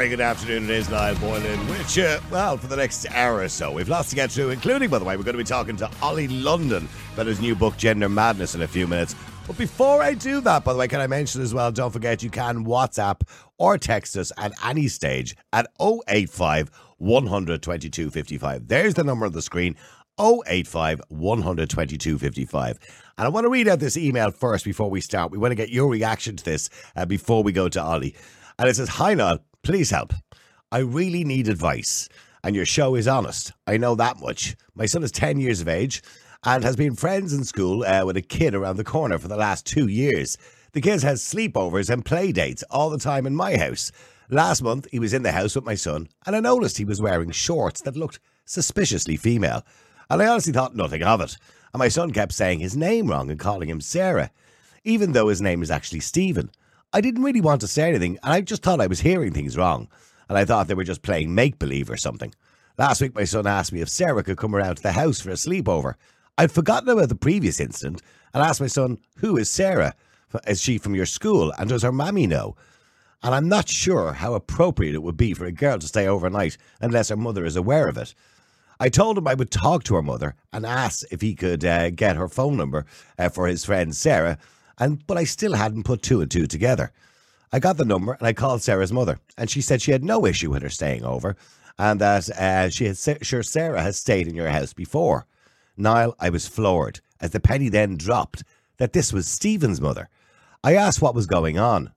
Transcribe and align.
Very 0.00 0.08
good 0.08 0.22
afternoon. 0.22 0.64
It 0.64 0.70
is 0.70 0.88
Niall 0.88 1.14
Boylan, 1.16 1.58
which, 1.68 1.98
uh, 1.98 2.20
well, 2.30 2.56
for 2.56 2.68
the 2.68 2.76
next 2.76 3.04
hour 3.10 3.40
or 3.40 3.50
so, 3.50 3.70
we've 3.70 3.90
lots 3.90 4.08
to 4.08 4.16
get 4.16 4.30
through, 4.30 4.48
including, 4.48 4.88
by 4.88 4.98
the 4.98 5.04
way, 5.04 5.14
we're 5.14 5.24
going 5.24 5.34
to 5.34 5.38
be 5.38 5.44
talking 5.44 5.76
to 5.76 5.90
Oli 6.02 6.26
London 6.26 6.88
about 7.12 7.26
his 7.26 7.38
new 7.38 7.54
book, 7.54 7.76
Gender 7.76 8.08
Madness, 8.08 8.54
in 8.54 8.62
a 8.62 8.66
few 8.66 8.86
minutes. 8.86 9.14
But 9.46 9.58
before 9.58 10.02
I 10.02 10.14
do 10.14 10.40
that, 10.40 10.64
by 10.64 10.72
the 10.72 10.78
way, 10.78 10.88
can 10.88 11.02
I 11.02 11.06
mention 11.06 11.42
as 11.42 11.52
well, 11.52 11.70
don't 11.70 11.90
forget 11.90 12.22
you 12.22 12.30
can 12.30 12.64
WhatsApp 12.64 13.28
or 13.58 13.76
text 13.76 14.16
us 14.16 14.32
at 14.38 14.54
any 14.64 14.88
stage 14.88 15.36
at 15.52 15.66
085 15.78 16.70
100 16.96 17.62
55. 17.62 18.68
There's 18.68 18.94
the 18.94 19.04
number 19.04 19.26
on 19.26 19.32
the 19.32 19.42
screen 19.42 19.76
085 20.18 21.02
100 21.08 21.72
55. 22.18 22.78
And 23.18 23.26
I 23.26 23.28
want 23.28 23.44
to 23.44 23.50
read 23.50 23.68
out 23.68 23.80
this 23.80 23.98
email 23.98 24.30
first 24.30 24.64
before 24.64 24.88
we 24.88 25.02
start. 25.02 25.30
We 25.30 25.36
want 25.36 25.50
to 25.50 25.56
get 25.56 25.68
your 25.68 25.90
reaction 25.90 26.36
to 26.36 26.44
this 26.44 26.70
uh, 26.96 27.04
before 27.04 27.42
we 27.42 27.52
go 27.52 27.68
to 27.68 27.84
Oli. 27.84 28.14
And 28.58 28.66
it 28.66 28.76
says, 28.76 28.88
Hi, 28.90 29.12
Niall, 29.14 29.40
please 29.62 29.90
help. 29.90 30.12
I 30.72 30.78
really 30.78 31.24
need 31.24 31.48
advice. 31.48 32.08
And 32.42 32.56
your 32.56 32.64
show 32.64 32.94
is 32.94 33.06
honest. 33.06 33.52
I 33.66 33.76
know 33.76 33.94
that 33.96 34.20
much. 34.20 34.56
My 34.74 34.86
son 34.86 35.02
is 35.02 35.12
10 35.12 35.40
years 35.40 35.60
of 35.60 35.68
age 35.68 36.02
and 36.44 36.64
has 36.64 36.76
been 36.76 36.96
friends 36.96 37.32
in 37.32 37.44
school 37.44 37.84
uh, 37.84 38.04
with 38.04 38.16
a 38.16 38.22
kid 38.22 38.54
around 38.54 38.76
the 38.76 38.84
corner 38.84 39.18
for 39.18 39.28
the 39.28 39.36
last 39.36 39.66
two 39.66 39.88
years. 39.88 40.38
The 40.72 40.80
kid 40.80 41.02
has 41.02 41.22
sleepovers 41.22 41.90
and 41.90 42.04
play 42.04 42.32
dates 42.32 42.62
all 42.70 42.88
the 42.88 42.98
time 42.98 43.26
in 43.26 43.34
my 43.34 43.56
house. 43.56 43.92
Last 44.30 44.62
month, 44.62 44.86
he 44.90 45.00
was 45.00 45.12
in 45.12 45.24
the 45.24 45.32
house 45.32 45.56
with 45.56 45.64
my 45.64 45.74
son, 45.74 46.08
and 46.24 46.36
I 46.36 46.40
noticed 46.40 46.78
he 46.78 46.84
was 46.84 47.02
wearing 47.02 47.32
shorts 47.32 47.80
that 47.82 47.96
looked 47.96 48.20
suspiciously 48.44 49.16
female. 49.16 49.64
And 50.08 50.22
I 50.22 50.26
honestly 50.26 50.52
thought 50.52 50.76
nothing 50.76 51.02
of 51.02 51.20
it. 51.20 51.36
And 51.74 51.80
my 51.80 51.88
son 51.88 52.12
kept 52.12 52.32
saying 52.32 52.60
his 52.60 52.76
name 52.76 53.08
wrong 53.08 53.30
and 53.30 53.38
calling 53.38 53.68
him 53.68 53.80
Sarah, 53.80 54.30
even 54.84 55.12
though 55.12 55.28
his 55.28 55.42
name 55.42 55.62
is 55.62 55.70
actually 55.70 56.00
Stephen. 56.00 56.50
I 56.92 57.00
didn't 57.00 57.22
really 57.22 57.40
want 57.40 57.60
to 57.60 57.68
say 57.68 57.88
anything, 57.88 58.18
and 58.22 58.32
I 58.32 58.40
just 58.40 58.62
thought 58.62 58.80
I 58.80 58.88
was 58.88 59.00
hearing 59.00 59.32
things 59.32 59.56
wrong, 59.56 59.88
and 60.28 60.36
I 60.36 60.44
thought 60.44 60.66
they 60.66 60.74
were 60.74 60.82
just 60.82 61.02
playing 61.02 61.34
make 61.34 61.58
believe 61.58 61.88
or 61.88 61.96
something. 61.96 62.34
Last 62.78 63.00
week, 63.00 63.14
my 63.14 63.24
son 63.24 63.46
asked 63.46 63.72
me 63.72 63.80
if 63.80 63.88
Sarah 63.88 64.24
could 64.24 64.38
come 64.38 64.56
around 64.56 64.76
to 64.76 64.82
the 64.82 64.92
house 64.92 65.20
for 65.20 65.30
a 65.30 65.34
sleepover. 65.34 65.94
I'd 66.36 66.50
forgotten 66.50 66.88
about 66.88 67.08
the 67.08 67.14
previous 67.14 67.60
incident 67.60 68.02
and 68.34 68.42
asked 68.42 68.60
my 68.60 68.66
son, 68.66 68.98
Who 69.18 69.36
is 69.36 69.48
Sarah? 69.48 69.94
Is 70.46 70.60
she 70.60 70.78
from 70.78 70.94
your 70.94 71.06
school? 71.06 71.52
And 71.58 71.68
does 71.68 71.82
her 71.82 71.92
mammy 71.92 72.26
know? 72.26 72.56
And 73.22 73.34
I'm 73.34 73.48
not 73.48 73.68
sure 73.68 74.14
how 74.14 74.34
appropriate 74.34 74.94
it 74.94 75.02
would 75.02 75.16
be 75.16 75.34
for 75.34 75.44
a 75.44 75.52
girl 75.52 75.78
to 75.78 75.86
stay 75.86 76.08
overnight 76.08 76.56
unless 76.80 77.10
her 77.10 77.16
mother 77.16 77.44
is 77.44 77.56
aware 77.56 77.86
of 77.86 77.98
it. 77.98 78.14
I 78.80 78.88
told 78.88 79.18
him 79.18 79.28
I 79.28 79.34
would 79.34 79.50
talk 79.50 79.84
to 79.84 79.94
her 79.96 80.02
mother 80.02 80.34
and 80.52 80.64
ask 80.64 81.04
if 81.12 81.20
he 81.20 81.34
could 81.34 81.64
uh, 81.64 81.90
get 81.90 82.16
her 82.16 82.28
phone 82.28 82.56
number 82.56 82.86
uh, 83.18 83.28
for 83.28 83.46
his 83.46 83.64
friend 83.64 83.94
Sarah 83.94 84.38
and 84.80 85.06
but 85.06 85.16
I 85.18 85.24
still 85.24 85.54
hadn't 85.54 85.84
put 85.84 86.02
two 86.02 86.20
and 86.20 86.30
two 86.30 86.46
together. 86.46 86.90
I 87.52 87.60
got 87.60 87.76
the 87.76 87.84
number 87.84 88.14
and 88.14 88.26
I 88.26 88.32
called 88.32 88.62
Sarah's 88.62 88.92
mother, 88.92 89.18
and 89.36 89.50
she 89.50 89.60
said 89.60 89.82
she 89.82 89.92
had 89.92 90.02
no 90.02 90.26
issue 90.26 90.50
with 90.50 90.62
her 90.62 90.70
staying 90.70 91.04
over, 91.04 91.36
and 91.78 92.00
that 92.00 92.28
uh, 92.30 92.70
she 92.70 92.86
had 92.86 92.98
sure 93.22 93.42
Sarah 93.42 93.82
has 93.82 93.98
stayed 93.98 94.26
in 94.26 94.34
your 94.34 94.50
house 94.50 94.72
before. 94.72 95.26
Niall, 95.76 96.16
I 96.18 96.30
was 96.30 96.48
floored 96.48 97.00
as 97.20 97.30
the 97.30 97.40
penny 97.40 97.68
then 97.68 97.96
dropped 97.96 98.42
that 98.78 98.92
this 98.92 99.12
was 99.12 99.28
Stephen's 99.28 99.80
mother. 99.80 100.08
I 100.64 100.74
asked 100.74 101.02
what 101.02 101.14
was 101.14 101.26
going 101.26 101.58
on, 101.58 101.92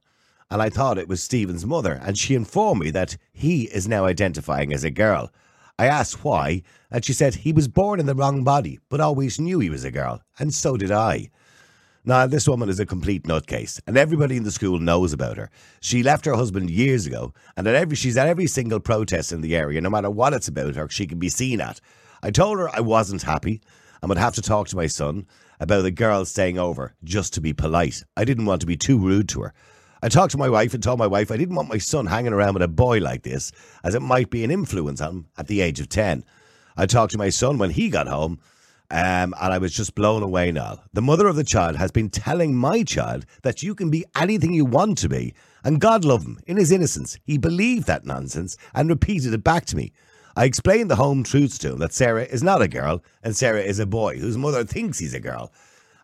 and 0.51 0.61
I 0.61 0.69
thought 0.69 0.97
it 0.97 1.07
was 1.07 1.23
Stephen's 1.23 1.66
mother, 1.66 1.99
and 2.03 2.17
she 2.17 2.35
informed 2.35 2.81
me 2.81 2.91
that 2.91 3.17
he 3.31 3.63
is 3.63 3.88
now 3.88 4.05
identifying 4.05 4.73
as 4.73 4.83
a 4.83 4.91
girl. 4.91 5.31
I 5.79 5.85
asked 5.85 6.23
why, 6.23 6.63
and 6.91 7.03
she 7.03 7.13
said 7.13 7.35
he 7.35 7.53
was 7.53 7.67
born 7.67 7.99
in 7.99 8.05
the 8.05 8.16
wrong 8.16 8.43
body, 8.43 8.79
but 8.89 9.01
always 9.01 9.39
knew 9.39 9.59
he 9.59 9.69
was 9.69 9.83
a 9.83 9.91
girl, 9.91 10.22
and 10.38 10.53
so 10.53 10.77
did 10.77 10.91
I. 10.91 11.29
Now, 12.06 12.28
this 12.28 12.50
woman 12.50 12.68
is 12.68 12.81
a 12.81 12.86
complete 12.86 13.24
nutcase, 13.24 13.80
and 13.88 13.97
everybody 13.97 14.36
in 14.36 14.44
the 14.44 14.52
school 14.52 14.78
knows 14.78 15.14
about 15.14 15.38
her. 15.38 15.50
She 15.80 16.03
left 16.03 16.25
her 16.25 16.36
husband 16.36 16.69
years 16.69 17.06
ago, 17.06 17.34
and 17.56 17.66
at 17.66 17.75
every 17.75 17.96
she's 17.96 18.18
at 18.18 18.28
every 18.28 18.46
single 18.46 18.81
protest 18.81 19.31
in 19.31 19.40
the 19.40 19.56
area, 19.56 19.80
no 19.80 19.90
matter 19.90 20.09
what 20.09 20.34
it's 20.34 20.50
about 20.50 20.75
her, 20.75 20.90
she 20.90 21.08
can 21.08 21.18
be 21.18 21.30
seen 21.30 21.62
at. 21.62 21.80
I 22.22 22.30
told 22.30 22.59
her 22.59 22.69
I 22.75 22.81
wasn't 22.81 23.22
happy 23.22 23.62
and 24.02 24.09
would 24.09 24.18
have 24.18 24.36
to 24.36 24.41
talk 24.41 24.68
to 24.68 24.75
my 24.75 24.88
son 24.88 25.28
about 25.62 25.84
the 25.84 25.91
girl 25.91 26.25
staying 26.25 26.59
over 26.59 26.94
just 27.06 27.34
to 27.36 27.41
be 27.41 27.53
polite. 27.53 28.03
I 28.18 28.25
didn't 28.25 28.47
want 28.47 28.59
to 28.59 28.68
be 28.68 28.75
too 28.75 29.00
rude 29.00 29.30
to 29.30 29.44
her. 29.44 29.53
I 30.02 30.09
talked 30.09 30.34
to 30.34 30.38
my 30.38 30.50
wife 30.50 30.74
and 30.74 30.84
told 30.84 31.00
my 31.00 31.08
wife 31.08 31.31
I 31.31 31.38
didn't 31.38 31.56
want 31.56 31.70
my 31.70 31.78
son 31.78 32.08
hanging 32.08 32.34
around 32.34 32.56
with 32.56 32.64
a 32.64 32.68
boy 32.68 32.97
like 33.00 33.24
this, 33.24 33.53
as 33.81 33.96
it 33.96 34.02
might 34.02 34.30
be 34.30 34.44
an 34.44 34.52
influence 34.52 35.00
on 35.00 35.09
him 35.09 35.28
at 35.38 35.47
the 35.47 35.62
age 35.62 35.80
of 35.80 35.88
10. 35.88 36.25
I 36.75 36.85
talked 36.85 37.14
to 37.14 37.18
my 37.18 37.30
son 37.30 37.58
when 37.59 37.70
he 37.70 37.90
got 37.90 38.08
home 38.08 38.40
um, 38.93 39.33
and 39.41 39.51
I 39.51 39.57
was 39.57 39.73
just 39.73 39.95
blown 39.95 40.21
away 40.21 40.51
now. 40.51 40.83
The 40.93 41.01
mother 41.01 41.27
of 41.27 41.35
the 41.35 41.43
child 41.43 41.77
has 41.77 41.89
been 41.89 42.11
telling 42.11 42.53
my 42.53 42.83
child 42.83 43.25
that 43.41 43.63
you 43.63 43.73
can 43.73 43.89
be 43.89 44.05
anything 44.15 44.53
you 44.53 44.65
want 44.65 44.99
to 44.99 45.09
be. 45.09 45.33
And 45.63 45.81
God 45.81 46.05
love 46.05 46.23
him, 46.23 46.39
in 46.45 46.57
his 46.57 46.71
innocence, 46.71 47.17
he 47.23 47.39
believed 47.39 47.87
that 47.87 48.05
nonsense 48.05 48.55
and 48.71 48.87
repeated 48.87 49.33
it 49.33 49.43
back 49.43 49.65
to 49.65 49.75
me. 49.75 49.93
I 50.35 50.45
explained 50.45 50.91
the 50.91 50.97
home 50.97 51.23
truths 51.23 51.57
to 51.59 51.71
him 51.71 51.79
that 51.79 51.91
Sarah 51.91 52.25
is 52.25 52.43
not 52.43 52.61
a 52.61 52.67
girl 52.67 53.03
and 53.23 53.35
Sarah 53.35 53.63
is 53.63 53.79
a 53.79 53.87
boy 53.87 54.19
whose 54.19 54.37
mother 54.37 54.63
thinks 54.63 54.99
he's 54.99 55.15
a 55.15 55.19
girl. 55.19 55.51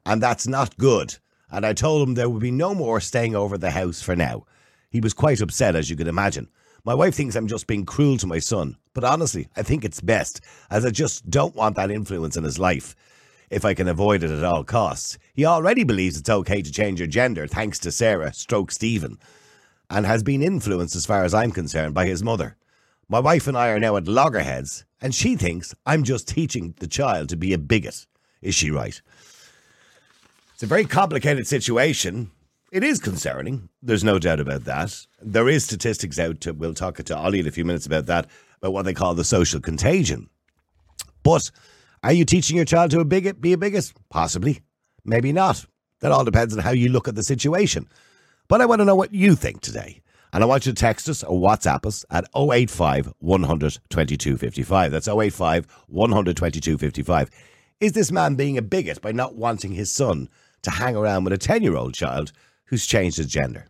And 0.04 0.20
that's 0.20 0.48
not 0.48 0.76
good. 0.78 1.16
And 1.52 1.68
I 1.68 1.74
told 1.74 2.08
him 2.08 2.16
there 2.16 2.30
would 2.30 2.42
be 2.42 2.50
no 2.50 2.74
more 2.74 3.00
staying 3.00 3.36
over 3.36 3.56
the 3.56 3.70
house 3.70 4.02
for 4.02 4.16
now. 4.16 4.48
He 4.90 5.00
was 5.00 5.14
quite 5.14 5.42
upset, 5.42 5.76
as 5.76 5.92
you 5.92 5.96
can 5.96 6.08
imagine. 6.08 6.48
My 6.90 6.96
wife 6.96 7.14
thinks 7.14 7.36
I'm 7.36 7.46
just 7.46 7.68
being 7.68 7.86
cruel 7.86 8.18
to 8.18 8.26
my 8.26 8.40
son, 8.40 8.76
but 8.96 9.04
honestly, 9.04 9.48
I 9.56 9.62
think 9.62 9.86
it's 9.86 10.02
best, 10.02 10.42
as 10.72 10.84
I 10.84 10.90
just 10.90 11.30
don't 11.30 11.54
want 11.54 11.76
that 11.76 11.92
influence 11.92 12.36
in 12.36 12.44
his 12.44 12.58
life. 12.58 12.96
If 13.52 13.64
I 13.64 13.76
can 13.76 13.88
avoid 13.88 14.24
it 14.24 14.32
at 14.32 14.44
all 14.44 14.64
costs. 14.64 15.20
He 15.36 15.46
already 15.46 15.84
believes 15.84 16.18
it's 16.18 16.32
okay 16.32 16.64
to 16.64 16.72
change 16.72 17.00
your 17.00 17.06
gender 17.06 17.46
thanks 17.46 17.78
to 17.82 17.92
Sarah, 17.92 18.34
stroke 18.34 18.72
Stephen, 18.72 19.20
and 19.92 20.08
has 20.08 20.24
been 20.24 20.42
influenced, 20.42 20.96
as 20.96 21.06
far 21.06 21.24
as 21.24 21.32
I'm 21.32 21.52
concerned, 21.52 21.94
by 21.94 22.08
his 22.08 22.24
mother. 22.24 22.58
My 23.08 23.20
wife 23.20 23.46
and 23.46 23.56
I 23.56 23.70
are 23.70 23.80
now 23.80 23.96
at 23.96 24.08
loggerheads, 24.08 24.84
and 25.00 25.14
she 25.14 25.36
thinks 25.36 25.76
I'm 25.86 26.04
just 26.04 26.28
teaching 26.28 26.74
the 26.80 26.88
child 26.88 27.30
to 27.30 27.38
be 27.38 27.54
a 27.54 27.60
bigot. 27.60 28.08
Is 28.42 28.56
she 28.56 28.72
right? 28.72 29.00
It's 30.56 30.64
a 30.64 30.66
very 30.66 30.86
complicated 30.86 31.46
situation, 31.46 32.32
it 32.72 32.84
is 32.84 33.00
concerning. 33.00 33.70
There's 33.82 34.04
no 34.04 34.20
doubt 34.20 34.40
about 34.40 34.66
that. 34.66 35.06
There 35.22 35.50
is 35.50 35.64
statistics 35.66 36.20
out. 36.20 36.42
To, 36.42 36.54
we'll 36.54 36.74
talk 36.74 36.98
to 36.98 37.18
Oli 37.18 37.40
in 37.40 37.48
a 37.48 37.52
few 37.52 37.66
minutes 37.66 37.86
about 37.86 38.06
that, 38.08 38.28
about 38.62 38.74
what 38.74 38.86
they 38.86 38.94
call 38.94 39.14
the 39.16 39.24
social 39.24 39.60
contagion. 39.60 40.30
But 41.24 41.52
are 42.04 42.14
you 42.14 42.26
teaching 42.26 42.56
your 42.56 42.66
child 42.66 42.92
to 42.92 43.00
a 43.00 43.06
bigot, 43.06 43.42
be 43.42 43.54
a 43.54 43.58
bigot? 43.58 43.92
Possibly. 44.10 44.62
Maybe 45.04 45.32
not. 45.34 45.66
That 46.02 46.12
all 46.12 46.24
depends 46.24 46.56
on 46.56 46.64
how 46.64 46.72
you 46.72 46.90
look 46.90 47.08
at 47.08 47.16
the 47.16 47.24
situation. 47.24 47.88
But 48.48 48.62
I 48.62 48.66
want 48.66 48.80
to 48.80 48.86
know 48.86 48.96
what 48.96 49.14
you 49.14 49.36
think 49.36 49.62
today. 49.62 50.02
And 50.32 50.44
I 50.44 50.48
want 50.48 50.66
you 50.66 50.72
to 50.72 50.80
text 50.80 51.10
us 51.10 51.24
or 51.24 51.40
WhatsApp 51.40 51.86
us 51.86 52.06
at 52.12 52.26
085 52.36 53.14
100 53.18 53.80
2255. 53.90 54.92
That's 54.92 55.08
085 55.08 55.66
100 55.88 56.38
2255. 56.38 57.30
Is 57.80 57.94
this 57.94 58.12
man 58.12 58.36
being 58.36 58.58
a 58.58 58.62
bigot 58.62 59.02
by 59.02 59.12
not 59.12 59.36
wanting 59.36 59.72
his 59.72 59.92
son 59.92 60.30
to 60.62 60.72
hang 60.72 60.96
around 60.96 61.24
with 61.24 61.34
a 61.34 61.38
10 61.38 61.64
year 61.64 61.76
old 61.76 61.94
child 61.94 62.32
who's 62.70 62.86
changed 62.86 63.18
his 63.18 63.28
gender. 63.28 63.68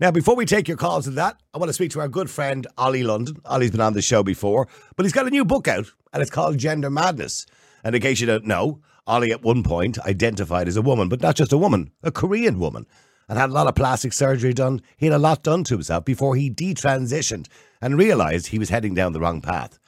Now, 0.00 0.10
before 0.10 0.34
we 0.34 0.46
take 0.46 0.66
your 0.66 0.76
calls 0.76 1.04
to 1.04 1.10
that, 1.12 1.36
I 1.54 1.58
want 1.58 1.68
to 1.68 1.74
speak 1.74 1.92
to 1.92 2.00
our 2.00 2.08
good 2.08 2.30
friend 2.30 2.66
Oli 2.78 3.04
London. 3.04 3.36
Oli's 3.44 3.70
been 3.70 3.80
on 3.80 3.92
the 3.92 4.02
show 4.02 4.22
before, 4.22 4.66
but 4.96 5.04
he's 5.04 5.12
got 5.12 5.26
a 5.26 5.30
new 5.30 5.44
book 5.44 5.68
out, 5.68 5.86
and 6.12 6.22
it's 6.22 6.30
called 6.30 6.58
Gender 6.58 6.90
Madness. 6.90 7.46
And 7.84 7.94
in 7.94 8.02
case 8.02 8.20
you 8.20 8.26
don't 8.26 8.46
know, 8.46 8.80
Oli 9.06 9.32
at 9.32 9.42
one 9.42 9.62
point 9.62 9.98
identified 10.00 10.68
as 10.68 10.76
a 10.76 10.82
woman, 10.82 11.08
but 11.08 11.20
not 11.20 11.36
just 11.36 11.52
a 11.52 11.58
woman, 11.58 11.92
a 12.02 12.10
Korean 12.10 12.58
woman, 12.58 12.86
and 13.28 13.38
had 13.38 13.50
a 13.50 13.52
lot 13.52 13.66
of 13.66 13.74
plastic 13.74 14.12
surgery 14.12 14.52
done. 14.52 14.80
He 14.96 15.06
had 15.06 15.14
a 15.14 15.18
lot 15.18 15.42
done 15.42 15.64
to 15.64 15.74
himself 15.74 16.04
before 16.04 16.36
he 16.36 16.50
detransitioned 16.50 17.46
and 17.80 17.98
realized 17.98 18.48
he 18.48 18.58
was 18.58 18.70
heading 18.70 18.94
down 18.94 19.12
the 19.12 19.20
wrong 19.20 19.40
path. 19.40 19.78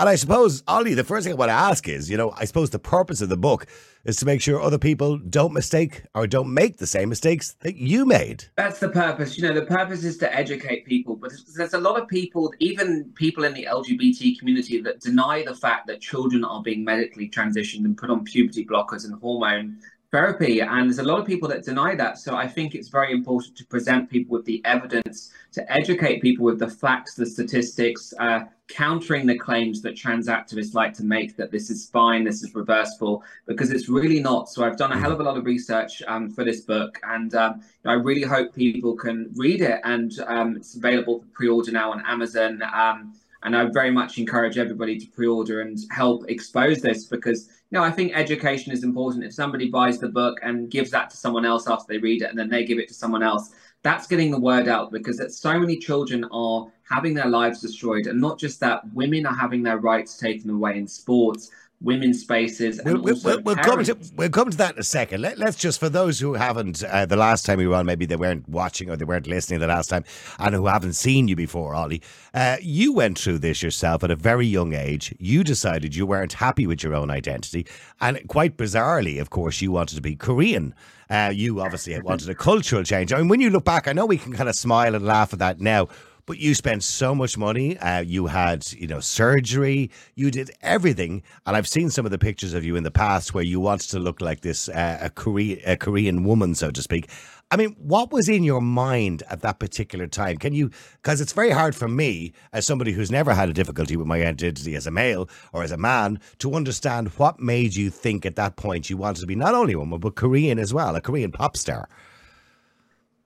And 0.00 0.08
I 0.08 0.14
suppose, 0.14 0.62
Oli, 0.66 0.94
the 0.94 1.04
first 1.04 1.24
thing 1.24 1.34
I 1.34 1.36
want 1.36 1.50
to 1.50 1.52
ask 1.52 1.86
is, 1.86 2.08
you 2.08 2.16
know, 2.16 2.32
I 2.34 2.46
suppose 2.46 2.70
the 2.70 2.78
purpose 2.78 3.20
of 3.20 3.28
the 3.28 3.36
book 3.36 3.66
is 4.06 4.16
to 4.16 4.24
make 4.24 4.40
sure 4.40 4.58
other 4.58 4.78
people 4.78 5.18
don't 5.18 5.52
mistake 5.52 6.04
or 6.14 6.26
don't 6.26 6.54
make 6.54 6.78
the 6.78 6.86
same 6.86 7.10
mistakes 7.10 7.54
that 7.60 7.76
you 7.76 8.06
made. 8.06 8.44
That's 8.56 8.80
the 8.80 8.88
purpose. 8.88 9.36
You 9.36 9.46
know, 9.46 9.52
the 9.52 9.66
purpose 9.66 10.02
is 10.02 10.16
to 10.16 10.34
educate 10.34 10.86
people, 10.86 11.16
but 11.16 11.32
there's 11.54 11.74
a 11.74 11.78
lot 11.78 12.00
of 12.00 12.08
people, 12.08 12.50
even 12.60 13.12
people 13.14 13.44
in 13.44 13.52
the 13.52 13.68
LGBT 13.70 14.38
community, 14.38 14.80
that 14.80 15.00
deny 15.00 15.44
the 15.44 15.54
fact 15.54 15.86
that 15.88 16.00
children 16.00 16.46
are 16.46 16.62
being 16.62 16.82
medically 16.82 17.28
transitioned 17.28 17.84
and 17.84 17.94
put 17.94 18.08
on 18.08 18.24
puberty 18.24 18.64
blockers 18.64 19.04
and 19.04 19.20
hormone 19.20 19.76
therapy. 20.12 20.60
And 20.60 20.88
there's 20.88 20.98
a 20.98 21.04
lot 21.04 21.20
of 21.20 21.26
people 21.26 21.48
that 21.48 21.64
deny 21.64 21.94
that. 21.94 22.18
So 22.18 22.34
I 22.34 22.46
think 22.46 22.74
it's 22.74 22.88
very 22.88 23.12
important 23.12 23.56
to 23.56 23.66
present 23.66 24.10
people 24.10 24.36
with 24.36 24.44
the 24.44 24.60
evidence, 24.64 25.32
to 25.52 25.72
educate 25.72 26.20
people 26.20 26.44
with 26.44 26.58
the 26.58 26.68
facts, 26.68 27.14
the 27.14 27.26
statistics, 27.26 28.12
uh, 28.18 28.40
countering 28.68 29.26
the 29.26 29.38
claims 29.38 29.82
that 29.82 29.96
trans 29.96 30.28
activists 30.28 30.74
like 30.74 30.94
to 30.94 31.04
make 31.04 31.36
that 31.36 31.50
this 31.50 31.70
is 31.70 31.88
fine, 31.90 32.24
this 32.24 32.42
is 32.42 32.54
reversible, 32.54 33.22
because 33.46 33.70
it's 33.70 33.88
really 33.88 34.20
not. 34.20 34.48
So 34.48 34.64
I've 34.64 34.76
done 34.76 34.92
a 34.92 34.98
hell 34.98 35.12
of 35.12 35.20
a 35.20 35.22
lot 35.22 35.36
of 35.36 35.44
research 35.44 36.02
um, 36.06 36.30
for 36.30 36.44
this 36.44 36.62
book, 36.62 36.98
and 37.04 37.34
um, 37.34 37.62
I 37.84 37.94
really 37.94 38.22
hope 38.22 38.54
people 38.54 38.94
can 38.96 39.30
read 39.34 39.60
it. 39.60 39.80
And 39.84 40.12
um, 40.26 40.56
it's 40.56 40.74
available 40.74 41.20
for 41.20 41.26
pre-order 41.26 41.72
now 41.72 41.92
on 41.92 42.04
Amazon. 42.06 42.62
Um, 42.74 43.14
and 43.42 43.56
I 43.56 43.64
very 43.64 43.90
much 43.90 44.18
encourage 44.18 44.58
everybody 44.58 44.98
to 44.98 45.06
pre-order 45.06 45.62
and 45.62 45.78
help 45.90 46.28
expose 46.28 46.82
this 46.82 47.06
because 47.06 47.48
know 47.70 47.82
I 47.82 47.90
think 47.90 48.12
education 48.14 48.72
is 48.72 48.84
important. 48.84 49.24
If 49.24 49.32
somebody 49.32 49.68
buys 49.70 49.98
the 49.98 50.08
book 50.08 50.40
and 50.42 50.70
gives 50.70 50.90
that 50.90 51.10
to 51.10 51.16
someone 51.16 51.44
else 51.44 51.68
after 51.68 51.86
they 51.88 51.98
read 51.98 52.22
it, 52.22 52.30
and 52.30 52.38
then 52.38 52.48
they 52.48 52.64
give 52.64 52.78
it 52.78 52.88
to 52.88 52.94
someone 52.94 53.22
else, 53.22 53.50
that's 53.82 54.06
getting 54.06 54.30
the 54.30 54.40
word 54.40 54.68
out 54.68 54.92
because 54.92 55.20
so 55.38 55.58
many 55.58 55.76
children 55.76 56.24
are 56.32 56.70
having 56.88 57.14
their 57.14 57.28
lives 57.28 57.60
destroyed, 57.60 58.06
and 58.06 58.20
not 58.20 58.38
just 58.38 58.60
that, 58.60 58.82
women 58.92 59.26
are 59.26 59.34
having 59.34 59.62
their 59.62 59.78
rights 59.78 60.18
taken 60.18 60.50
away 60.50 60.76
in 60.76 60.86
sports 60.86 61.50
women's 61.82 62.20
spaces. 62.20 62.80
We'll, 62.84 63.00
we'll, 63.00 63.40
we'll, 63.42 63.56
come 63.56 63.82
to 63.84 63.96
we'll 64.16 64.28
come 64.28 64.50
to 64.50 64.56
that 64.58 64.74
in 64.74 64.80
a 64.80 64.84
second. 64.84 65.22
Let, 65.22 65.40
us 65.40 65.56
just 65.56 65.80
for 65.80 65.88
those 65.88 66.20
who 66.20 66.34
haven't 66.34 66.84
uh, 66.84 67.06
the 67.06 67.16
last 67.16 67.46
time 67.46 67.58
we 67.58 67.66
were 67.66 67.76
on, 67.76 67.86
maybe 67.86 68.06
they 68.06 68.16
weren't 68.16 68.48
watching 68.48 68.90
or 68.90 68.96
they 68.96 69.04
weren't 69.04 69.26
listening 69.26 69.60
the 69.60 69.66
last 69.66 69.88
time, 69.88 70.04
and 70.38 70.54
who 70.54 70.66
haven't 70.66 70.94
seen 70.94 71.28
you 71.28 71.36
before, 71.36 71.74
Oli. 71.74 72.02
Uh, 72.34 72.56
you 72.60 72.92
went 72.92 73.18
through 73.18 73.38
this 73.38 73.62
yourself 73.62 74.04
at 74.04 74.10
a 74.10 74.16
very 74.16 74.46
young 74.46 74.74
age. 74.74 75.14
You 75.18 75.42
decided 75.42 75.96
you 75.96 76.06
weren't 76.06 76.34
happy 76.34 76.66
with 76.66 76.82
your 76.82 76.94
own 76.94 77.10
identity, 77.10 77.66
and 78.00 78.20
quite 78.28 78.56
bizarrely, 78.56 79.20
of 79.20 79.30
course, 79.30 79.60
you 79.60 79.72
wanted 79.72 79.96
to 79.96 80.02
be 80.02 80.16
Korean. 80.16 80.74
Uh, 81.08 81.32
you 81.34 81.60
obviously 81.60 82.00
wanted 82.00 82.28
a 82.28 82.34
cultural 82.36 82.84
change. 82.84 83.12
I 83.12 83.18
mean, 83.18 83.26
when 83.26 83.40
you 83.40 83.50
look 83.50 83.64
back, 83.64 83.88
I 83.88 83.92
know 83.92 84.06
we 84.06 84.16
can 84.16 84.32
kind 84.32 84.48
of 84.48 84.54
smile 84.54 84.94
and 84.94 85.04
laugh 85.04 85.32
at 85.32 85.40
that 85.40 85.60
now, 85.60 85.88
but 86.30 86.38
you 86.38 86.54
spent 86.54 86.84
so 86.84 87.12
much 87.12 87.36
money. 87.36 87.76
Uh, 87.78 87.98
you 87.98 88.28
had, 88.28 88.64
you 88.74 88.86
know, 88.86 89.00
surgery. 89.00 89.90
You 90.14 90.30
did 90.30 90.52
everything, 90.62 91.24
and 91.44 91.56
I've 91.56 91.66
seen 91.66 91.90
some 91.90 92.04
of 92.04 92.12
the 92.12 92.20
pictures 92.20 92.54
of 92.54 92.64
you 92.64 92.76
in 92.76 92.84
the 92.84 92.90
past 92.92 93.34
where 93.34 93.42
you 93.42 93.58
wanted 93.58 93.90
to 93.90 93.98
look 93.98 94.20
like 94.20 94.42
this 94.42 94.68
uh, 94.68 94.98
a, 95.02 95.10
Korean, 95.10 95.58
a 95.66 95.76
Korean 95.76 96.22
woman, 96.22 96.54
so 96.54 96.70
to 96.70 96.82
speak. 96.82 97.10
I 97.50 97.56
mean, 97.56 97.74
what 97.80 98.12
was 98.12 98.28
in 98.28 98.44
your 98.44 98.60
mind 98.60 99.24
at 99.28 99.40
that 99.40 99.58
particular 99.58 100.06
time? 100.06 100.36
Can 100.36 100.52
you, 100.52 100.70
because 101.02 101.20
it's 101.20 101.32
very 101.32 101.50
hard 101.50 101.74
for 101.74 101.88
me, 101.88 102.32
as 102.52 102.64
somebody 102.64 102.92
who's 102.92 103.10
never 103.10 103.34
had 103.34 103.48
a 103.48 103.52
difficulty 103.52 103.96
with 103.96 104.06
my 104.06 104.24
identity 104.24 104.76
as 104.76 104.86
a 104.86 104.92
male 104.92 105.28
or 105.52 105.64
as 105.64 105.72
a 105.72 105.76
man, 105.76 106.20
to 106.38 106.54
understand 106.54 107.08
what 107.16 107.40
made 107.40 107.74
you 107.74 107.90
think 107.90 108.24
at 108.24 108.36
that 108.36 108.54
point 108.54 108.88
you 108.88 108.96
wanted 108.96 109.22
to 109.22 109.26
be 109.26 109.34
not 109.34 109.56
only 109.56 109.72
a 109.72 109.80
woman, 109.80 109.98
but 109.98 110.14
Korean 110.14 110.60
as 110.60 110.72
well, 110.72 110.94
a 110.94 111.00
Korean 111.00 111.32
pop 111.32 111.56
star. 111.56 111.88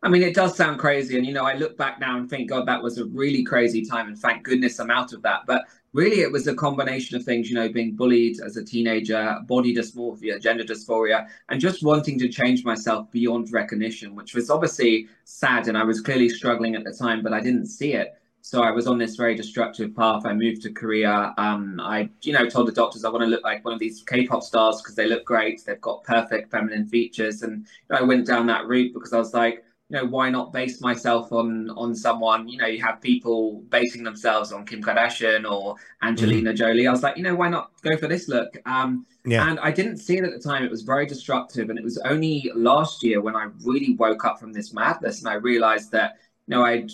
I 0.04 0.08
mean, 0.10 0.22
it 0.22 0.34
does 0.34 0.54
sound 0.54 0.78
crazy. 0.78 1.16
And, 1.16 1.26
you 1.26 1.32
know, 1.32 1.46
I 1.46 1.54
look 1.54 1.78
back 1.78 1.98
now 1.98 2.18
and 2.18 2.28
think, 2.28 2.50
God, 2.50 2.68
that 2.68 2.82
was 2.82 2.98
a 2.98 3.06
really 3.06 3.42
crazy 3.42 3.82
time. 3.82 4.06
And 4.06 4.18
thank 4.18 4.42
goodness 4.42 4.78
I'm 4.78 4.90
out 4.90 5.14
of 5.14 5.22
that. 5.22 5.46
But 5.46 5.64
really, 5.94 6.20
it 6.20 6.30
was 6.30 6.46
a 6.46 6.54
combination 6.54 7.16
of 7.16 7.24
things, 7.24 7.48
you 7.48 7.54
know, 7.54 7.70
being 7.70 7.96
bullied 7.96 8.38
as 8.42 8.58
a 8.58 8.64
teenager, 8.64 9.38
body 9.46 9.74
dysmorphia, 9.74 10.38
gender 10.42 10.62
dysphoria, 10.62 11.26
and 11.48 11.58
just 11.58 11.82
wanting 11.82 12.18
to 12.18 12.28
change 12.28 12.66
myself 12.66 13.10
beyond 13.12 13.50
recognition, 13.50 14.14
which 14.14 14.34
was 14.34 14.50
obviously 14.50 15.08
sad. 15.24 15.68
And 15.68 15.78
I 15.78 15.84
was 15.84 16.02
clearly 16.02 16.28
struggling 16.28 16.74
at 16.74 16.84
the 16.84 16.92
time, 16.92 17.22
but 17.22 17.32
I 17.32 17.40
didn't 17.40 17.66
see 17.66 17.94
it. 17.94 18.12
So 18.42 18.62
I 18.62 18.72
was 18.72 18.86
on 18.86 18.98
this 18.98 19.16
very 19.16 19.34
destructive 19.34 19.96
path. 19.96 20.26
I 20.26 20.34
moved 20.34 20.60
to 20.64 20.70
Korea. 20.70 21.32
Um, 21.38 21.80
I, 21.80 22.10
you 22.20 22.34
know, 22.34 22.46
told 22.46 22.68
the 22.68 22.72
doctors 22.72 23.02
I 23.02 23.08
want 23.08 23.22
to 23.22 23.26
look 23.26 23.42
like 23.42 23.64
one 23.64 23.72
of 23.72 23.80
these 23.80 24.02
K-pop 24.02 24.42
stars 24.42 24.82
because 24.82 24.96
they 24.96 25.06
look 25.06 25.24
great. 25.24 25.64
They've 25.64 25.80
got 25.80 26.04
perfect 26.04 26.50
feminine 26.50 26.86
features, 26.86 27.40
and 27.40 27.66
I 27.88 28.02
went 28.02 28.26
down 28.26 28.44
that 28.48 28.66
route 28.66 28.92
because 28.92 29.14
I 29.14 29.18
was 29.18 29.32
like, 29.32 29.64
you 29.94 30.00
know, 30.00 30.06
why 30.06 30.28
not 30.28 30.52
base 30.52 30.80
myself 30.80 31.30
on 31.30 31.70
on 31.70 31.94
someone? 31.94 32.48
You 32.48 32.58
know, 32.58 32.66
you 32.66 32.82
have 32.82 33.00
people 33.00 33.60
basing 33.68 34.02
themselves 34.02 34.50
on 34.50 34.66
Kim 34.66 34.82
Kardashian 34.82 35.48
or 35.48 35.76
Angelina 36.02 36.52
mm. 36.52 36.56
Jolie. 36.56 36.88
I 36.88 36.90
was 36.90 37.04
like, 37.04 37.16
you 37.16 37.22
know, 37.22 37.36
why 37.36 37.48
not 37.48 37.70
go 37.82 37.96
for 37.96 38.08
this 38.08 38.28
look? 38.28 38.56
Um, 38.66 39.06
yeah. 39.24 39.48
And 39.48 39.60
I 39.60 39.70
didn't 39.70 39.98
see 39.98 40.18
it 40.18 40.24
at 40.24 40.32
the 40.32 40.40
time. 40.40 40.64
It 40.64 40.70
was 40.70 40.82
very 40.82 41.06
destructive, 41.06 41.70
and 41.70 41.78
it 41.78 41.84
was 41.84 41.98
only 41.98 42.50
last 42.56 43.04
year 43.04 43.20
when 43.20 43.36
I 43.36 43.46
really 43.62 43.94
woke 43.94 44.24
up 44.24 44.40
from 44.40 44.52
this 44.52 44.72
madness 44.74 45.20
and 45.20 45.28
I 45.28 45.34
realized 45.34 45.92
that 45.92 46.18
you 46.48 46.56
know 46.56 46.64
I'd 46.64 46.90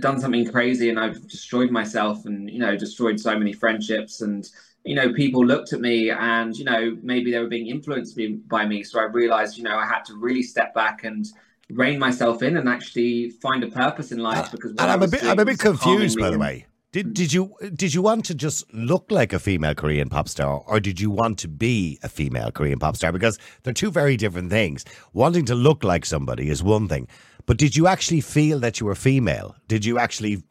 done 0.00 0.18
something 0.18 0.50
crazy 0.50 0.88
and 0.88 0.98
I've 0.98 1.28
destroyed 1.28 1.70
myself 1.70 2.24
and 2.24 2.48
you 2.48 2.60
know 2.60 2.76
destroyed 2.76 3.20
so 3.20 3.38
many 3.38 3.52
friendships 3.52 4.22
and 4.22 4.48
you 4.84 4.94
know 4.94 5.12
people 5.12 5.44
looked 5.44 5.74
at 5.74 5.80
me 5.80 6.10
and 6.10 6.56
you 6.56 6.64
know 6.64 6.96
maybe 7.02 7.30
they 7.30 7.38
were 7.38 7.46
being 7.46 7.68
influenced 7.68 8.18
by 8.48 8.66
me 8.66 8.82
so 8.82 8.98
i 8.98 9.04
realized 9.04 9.56
you 9.56 9.62
know 9.62 9.76
i 9.76 9.86
had 9.86 10.04
to 10.04 10.16
really 10.16 10.42
step 10.42 10.74
back 10.74 11.04
and 11.04 11.28
rein 11.72 11.98
myself 11.98 12.42
in 12.42 12.56
and 12.56 12.68
actually 12.68 13.30
find 13.30 13.64
a 13.64 13.68
purpose 13.68 14.12
in 14.12 14.18
life. 14.18 14.46
Uh, 14.46 14.50
because 14.52 14.70
and 14.72 14.80
I'm 14.80 15.02
a 15.02 15.08
bit, 15.08 15.24
I'm 15.24 15.38
a 15.38 15.44
bit 15.44 15.58
confused, 15.58 16.18
by 16.18 16.30
the 16.30 16.38
way. 16.38 16.66
Did 16.92 17.14
did 17.14 17.32
you 17.32 17.54
did 17.74 17.94
you 17.94 18.02
want 18.02 18.26
to 18.26 18.34
just 18.34 18.70
look 18.74 19.06
like 19.10 19.32
a 19.32 19.38
female 19.38 19.74
Korean 19.74 20.10
pop 20.10 20.28
star, 20.28 20.62
or 20.66 20.78
did 20.78 21.00
you 21.00 21.10
want 21.10 21.38
to 21.38 21.48
be 21.48 21.98
a 22.02 22.08
female 22.08 22.50
Korean 22.50 22.78
pop 22.78 22.96
star? 22.96 23.12
Because 23.12 23.38
they're 23.62 23.72
two 23.72 23.90
very 23.90 24.18
different 24.18 24.50
things. 24.50 24.84
Wanting 25.14 25.46
to 25.46 25.54
look 25.54 25.84
like 25.84 26.04
somebody 26.04 26.50
is 26.50 26.62
one 26.62 26.88
thing, 26.88 27.08
but 27.46 27.56
did 27.56 27.76
you 27.76 27.86
actually 27.86 28.20
feel 28.20 28.58
that 28.60 28.78
you 28.78 28.86
were 28.86 28.94
female? 28.94 29.56
Did 29.68 29.86
you 29.86 29.98
actually? 29.98 30.42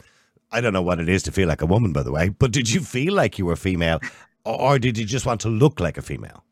I 0.51 0.61
don't 0.61 0.73
know 0.73 0.81
what 0.81 0.99
it 0.99 1.07
is 1.07 1.21
to 1.23 1.31
feel 1.31 1.47
like 1.47 1.61
a 1.61 1.67
woman, 1.67 1.93
by 1.93 2.01
the 2.01 2.11
way, 2.11 2.29
but 2.29 2.51
did 2.51 2.71
you 2.71 2.81
feel 2.81 3.13
like 3.13 3.37
you 3.37 3.45
were 3.45 3.55
female, 3.55 3.99
or 4.43 4.79
did 4.79 4.97
you 4.97 5.05
just 5.05 5.27
want 5.27 5.41
to 5.41 5.49
look 5.49 5.79
like 5.79 5.99
a 5.99 6.01
female? 6.01 6.43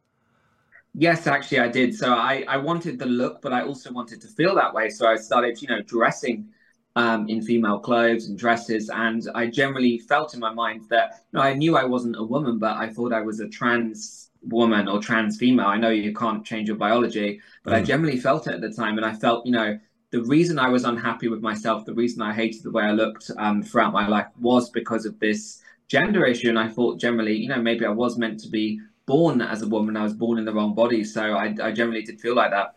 Yes, 0.93 1.27
actually, 1.27 1.59
I 1.59 1.67
did. 1.67 1.95
So 1.95 2.13
I, 2.13 2.43
I 2.47 2.57
wanted 2.57 2.99
the 2.99 3.05
look, 3.05 3.41
but 3.41 3.53
I 3.53 3.61
also 3.61 3.91
wanted 3.91 4.21
to 4.21 4.27
feel 4.27 4.55
that 4.55 4.73
way. 4.73 4.89
So 4.89 5.07
I 5.07 5.15
started, 5.15 5.61
you 5.61 5.67
know, 5.67 5.81
dressing 5.81 6.49
um, 6.95 7.29
in 7.29 7.41
female 7.41 7.79
clothes 7.79 8.27
and 8.27 8.37
dresses. 8.37 8.89
And 8.89 9.23
I 9.35 9.47
generally 9.47 9.99
felt 9.99 10.33
in 10.33 10.39
my 10.39 10.53
mind 10.53 10.85
that, 10.89 11.23
you 11.31 11.37
know, 11.37 11.41
I 11.41 11.53
knew 11.53 11.77
I 11.77 11.85
wasn't 11.85 12.17
a 12.17 12.23
woman, 12.23 12.59
but 12.59 12.75
I 12.77 12.89
thought 12.89 13.13
I 13.13 13.21
was 13.21 13.39
a 13.39 13.47
trans 13.47 14.31
woman 14.41 14.87
or 14.87 14.99
trans 14.99 15.37
female. 15.37 15.67
I 15.67 15.77
know 15.77 15.89
you 15.89 16.13
can't 16.13 16.45
change 16.45 16.67
your 16.67 16.77
biology, 16.77 17.39
but 17.63 17.73
mm. 17.73 17.77
I 17.77 17.81
generally 17.83 18.17
felt 18.17 18.47
it 18.47 18.53
at 18.55 18.61
the 18.61 18.71
time. 18.71 18.97
And 18.97 19.05
I 19.05 19.13
felt, 19.13 19.45
you 19.45 19.51
know, 19.51 19.79
the 20.11 20.23
reason 20.23 20.57
I 20.57 20.69
was 20.69 20.85
unhappy 20.85 21.27
with 21.27 21.41
myself, 21.41 21.85
the 21.85 21.93
reason 21.93 22.21
I 22.21 22.33
hated 22.33 22.63
the 22.63 22.71
way 22.71 22.83
I 22.83 22.91
looked 22.91 23.29
um, 23.37 23.61
throughout 23.61 23.93
my 23.93 24.07
life 24.07 24.27
was 24.39 24.71
because 24.71 25.05
of 25.05 25.19
this 25.19 25.61
gender 25.87 26.25
issue. 26.25 26.49
And 26.49 26.57
I 26.57 26.67
thought 26.67 26.99
generally, 26.99 27.35
you 27.35 27.47
know, 27.47 27.61
maybe 27.61 27.85
I 27.85 27.89
was 27.89 28.17
meant 28.17 28.39
to 28.41 28.49
be 28.49 28.79
born 29.09 29.41
as 29.41 29.63
a 29.63 29.67
woman. 29.67 29.97
I 29.97 30.03
was 30.03 30.13
born 30.13 30.37
in 30.37 30.45
the 30.45 30.53
wrong 30.53 30.75
body, 30.75 31.03
so 31.03 31.33
I, 31.33 31.55
I 31.61 31.71
generally 31.71 32.03
did 32.03 32.21
feel 32.21 32.35
like 32.35 32.51
that. 32.51 32.75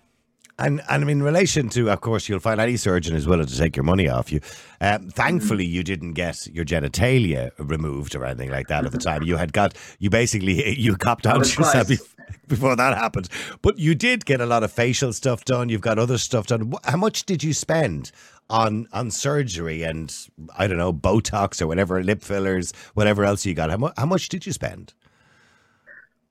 And 0.59 0.81
and 0.89 1.09
in 1.09 1.23
relation 1.23 1.69
to, 1.71 1.91
of 1.91 2.01
course, 2.01 2.29
you'll 2.29 2.41
find 2.41 2.61
any 2.61 2.77
surgeon 2.77 3.15
is 3.15 3.27
willing 3.27 3.47
to 3.47 3.59
take 3.59 3.77
your 3.77 3.85
money 3.85 4.09
off 4.09 4.33
you. 4.33 4.41
Um, 4.81 5.11
thankfully, 5.11 5.67
you 5.67 5.83
didn't 5.83 6.15
get 6.15 6.47
your 6.47 6.65
genitalia 6.65 7.51
removed 7.59 8.15
or 8.15 8.25
anything 8.25 8.51
like 8.51 8.69
that 8.69 8.85
at 8.85 8.93
the 8.93 8.99
time. 8.99 9.23
You 9.23 9.37
had 9.37 9.53
got 9.53 9.77
you 9.99 10.11
basically 10.11 10.79
you 10.87 10.97
copped 10.97 11.27
on 11.27 11.41
yourself 11.41 11.89
before 12.49 12.77
that 12.77 12.97
happened. 12.97 13.29
But 13.61 13.79
you 13.79 13.95
did 13.95 14.25
get 14.25 14.41
a 14.41 14.47
lot 14.47 14.63
of 14.63 14.73
facial 14.73 15.13
stuff 15.13 15.45
done. 15.45 15.69
You've 15.69 15.81
got 15.81 15.99
other 15.99 16.19
stuff 16.19 16.47
done. 16.47 16.73
How 16.85 16.97
much 16.97 17.25
did 17.25 17.43
you 17.43 17.53
spend 17.53 18.11
on 18.51 18.87
on 18.93 19.11
surgery 19.11 19.83
and 19.83 20.15
I 20.57 20.67
don't 20.67 20.79
know 20.79 20.93
Botox 20.93 21.61
or 21.63 21.67
whatever 21.67 22.03
lip 22.03 22.23
fillers, 22.23 22.73
whatever 22.95 23.25
else 23.25 23.45
you 23.47 23.55
got? 23.55 23.71
How, 23.71 23.79
mu- 23.79 23.97
how 23.97 24.07
much 24.07 24.29
did 24.29 24.47
you 24.47 24.53
spend? 24.53 24.95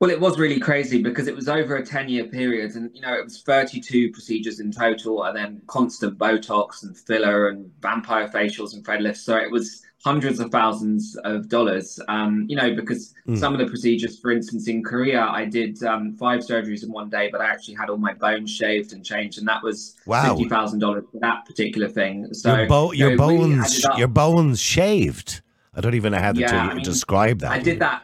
Well, 0.01 0.09
it 0.09 0.19
was 0.19 0.39
really 0.39 0.59
crazy 0.59 0.99
because 0.99 1.27
it 1.27 1.35
was 1.35 1.47
over 1.47 1.75
a 1.75 1.85
10 1.85 2.09
year 2.09 2.23
period 2.23 2.75
and, 2.75 2.89
you 2.91 3.01
know, 3.01 3.13
it 3.13 3.23
was 3.23 3.43
32 3.43 4.11
procedures 4.11 4.59
in 4.59 4.71
total 4.71 5.25
and 5.25 5.37
then 5.37 5.61
constant 5.67 6.17
Botox 6.17 6.81
and 6.81 6.97
filler 6.97 7.49
and 7.49 7.71
vampire 7.81 8.27
facials 8.27 8.73
and 8.73 8.83
thread 8.83 9.03
lifts. 9.03 9.21
So 9.21 9.37
it 9.37 9.51
was 9.51 9.83
hundreds 10.03 10.39
of 10.39 10.49
thousands 10.49 11.15
of 11.17 11.49
dollars, 11.49 11.99
um, 12.07 12.47
you 12.49 12.55
know, 12.55 12.73
because 12.73 13.13
mm. 13.27 13.37
some 13.37 13.53
of 13.53 13.59
the 13.59 13.67
procedures, 13.67 14.17
for 14.17 14.31
instance, 14.31 14.67
in 14.67 14.83
Korea, 14.83 15.21
I 15.21 15.45
did 15.45 15.83
um, 15.83 16.15
five 16.15 16.39
surgeries 16.39 16.81
in 16.81 16.91
one 16.91 17.11
day, 17.11 17.29
but 17.31 17.39
I 17.39 17.51
actually 17.51 17.75
had 17.75 17.91
all 17.91 17.97
my 17.97 18.15
bones 18.15 18.49
shaved 18.49 18.93
and 18.93 19.05
changed. 19.05 19.37
And 19.37 19.47
that 19.47 19.61
was 19.61 19.97
wow. 20.07 20.35
$50,000 20.35 21.11
for 21.11 21.19
that 21.19 21.45
particular 21.45 21.87
thing. 21.87 22.33
So 22.33 22.57
your, 22.57 22.67
bo- 22.67 22.91
your 22.93 23.17
bones, 23.17 23.85
really 23.85 23.99
your 23.99 24.07
bones 24.07 24.59
shaved. 24.59 25.41
I 25.75 25.81
don't 25.81 25.93
even 25.93 26.11
know 26.11 26.19
how 26.19 26.31
to 26.31 26.39
yeah, 26.39 26.69
I 26.69 26.73
mean, 26.73 26.83
describe 26.83 27.37
that. 27.41 27.51
I 27.51 27.59
did 27.59 27.77
that. 27.77 28.01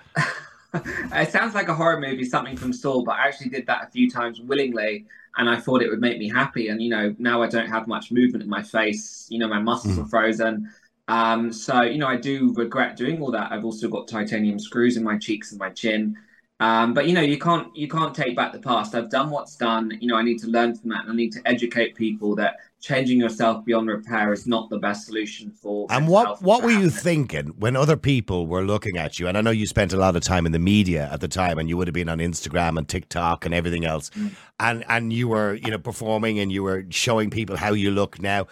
it 1.14 1.32
sounds 1.32 1.56
like 1.56 1.70
a 1.70 1.74
horror 1.74 2.00
movie, 2.00 2.26
something 2.26 2.58
from 2.58 2.74
Saw, 2.74 3.04
but 3.04 3.16
I 3.16 3.28
actually 3.28 3.50
did 3.50 3.66
that 3.68 3.88
a 3.88 3.92
few 3.92 4.10
times 4.10 4.42
willingly, 4.42 5.06
and 5.38 5.50
I 5.50 5.60
thought 5.60 5.82
it 5.82 5.90
would 5.90 6.02
make 6.02 6.20
me 6.20 6.30
happy. 6.30 6.68
And 6.68 6.82
you 6.82 6.90
know, 6.90 7.16
now 7.18 7.42
I 7.42 7.48
don't 7.48 7.68
have 7.68 7.88
much 7.88 8.12
movement 8.12 8.44
in 8.44 8.50
my 8.50 8.62
face. 8.64 9.28
You 9.30 9.40
know, 9.40 9.48
my 9.48 9.60
muscles 9.60 9.98
mm. 9.98 10.04
are 10.04 10.08
frozen. 10.08 10.70
Um, 11.08 11.54
so 11.54 11.82
you 11.84 11.98
know, 11.98 12.08
I 12.08 12.18
do 12.18 12.54
regret 12.54 12.98
doing 12.98 13.22
all 13.22 13.32
that. 13.32 13.52
I've 13.52 13.66
also 13.66 13.88
got 13.88 14.08
titanium 14.08 14.60
screws 14.60 14.98
in 14.98 15.04
my 15.04 15.18
cheeks 15.18 15.52
and 15.52 15.60
my 15.60 15.70
chin. 15.70 16.18
Um, 16.60 16.96
but 16.96 17.08
you 17.08 17.14
know, 17.14 17.22
you 17.22 17.38
can't 17.38 17.76
you 17.76 17.88
can't 17.88 18.16
take 18.16 18.36
back 18.36 18.52
the 18.52 18.60
past. 18.60 18.96
I've 18.96 19.12
done 19.12 19.30
what's 19.30 19.56
done. 19.56 19.96
You 20.02 20.08
know, 20.08 20.16
I 20.16 20.24
need 20.24 20.40
to 20.40 20.48
learn 20.48 20.76
from 20.76 20.90
that, 20.90 21.02
and 21.04 21.12
I 21.12 21.16
need 21.16 21.32
to 21.34 21.42
educate 21.46 21.94
people 21.94 22.36
that 22.36 22.58
changing 22.80 23.20
yourself 23.20 23.64
beyond 23.64 23.88
repair 23.88 24.34
is 24.34 24.48
not 24.48 24.70
the 24.70 24.80
best 24.80 25.06
solution 25.06 25.52
for. 25.52 25.86
And 25.92 26.08
what 26.08 26.42
what 26.42 26.64
were 26.64 26.72
you 26.72 26.90
thinking 26.90 27.50
when 27.60 27.76
other 27.76 27.96
people 27.96 28.48
were 28.48 28.64
looking 28.64 28.98
at 28.98 29.20
you? 29.20 29.28
And 29.28 29.38
I 29.38 29.42
know 29.42 29.52
you 29.52 29.68
spent 29.68 29.94
a 29.94 29.98
lot 29.98 30.16
of 30.16 30.24
time 30.24 30.48
in 30.48 30.52
the 30.52 30.60
media 30.60 31.08
at 31.12 31.22
the 31.22 31.28
time, 31.28 31.60
and 31.60 31.70
you 31.70 31.78
would 31.78 31.88
have 31.88 31.94
been 31.94 32.10
on 32.10 32.18
Instagram 32.18 32.78
and 32.80 32.88
TikTok 32.88 33.46
and 33.46 33.54
everything 33.54 33.86
else, 33.86 34.10
mm. 34.12 34.32
and 34.60 34.84
and 34.90 35.14
you 35.14 35.28
were 35.28 35.54
you 35.54 35.70
know 35.70 35.78
performing 35.78 36.40
and 36.40 36.52
you 36.52 36.64
were 36.64 36.86
showing 36.90 37.30
people 37.30 37.56
how 37.56 37.74
you 37.74 37.92
look 37.92 38.20
now. 38.20 38.48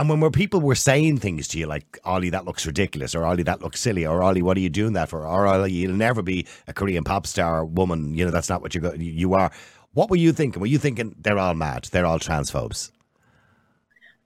And 0.00 0.08
when 0.08 0.20
where 0.20 0.30
people 0.30 0.62
were 0.62 0.74
saying 0.74 1.18
things 1.18 1.46
to 1.48 1.58
you 1.58 1.66
like, 1.66 1.98
Oli, 2.06 2.30
that 2.30 2.46
looks 2.46 2.64
ridiculous, 2.64 3.14
or 3.14 3.26
Oli, 3.26 3.42
that 3.42 3.60
looks 3.60 3.80
silly, 3.80 4.06
or 4.06 4.22
Oli, 4.22 4.40
what 4.40 4.56
are 4.56 4.60
you 4.60 4.70
doing 4.70 4.94
that 4.94 5.10
for? 5.10 5.26
Or 5.26 5.46
Oli, 5.46 5.72
you'll 5.72 5.92
never 5.92 6.22
be 6.22 6.46
a 6.66 6.72
Korean 6.72 7.04
pop 7.04 7.26
star 7.26 7.66
woman. 7.66 8.14
You 8.14 8.24
know, 8.24 8.30
that's 8.30 8.48
not 8.48 8.62
what 8.62 8.74
you 8.74 8.94
you 8.96 9.34
are. 9.34 9.52
What 9.92 10.08
were 10.08 10.16
you 10.16 10.32
thinking? 10.32 10.58
Were 10.58 10.68
you 10.68 10.78
thinking 10.78 11.14
they're 11.20 11.38
all 11.38 11.52
mad? 11.52 11.90
They're 11.92 12.06
all 12.06 12.18
transphobes? 12.18 12.90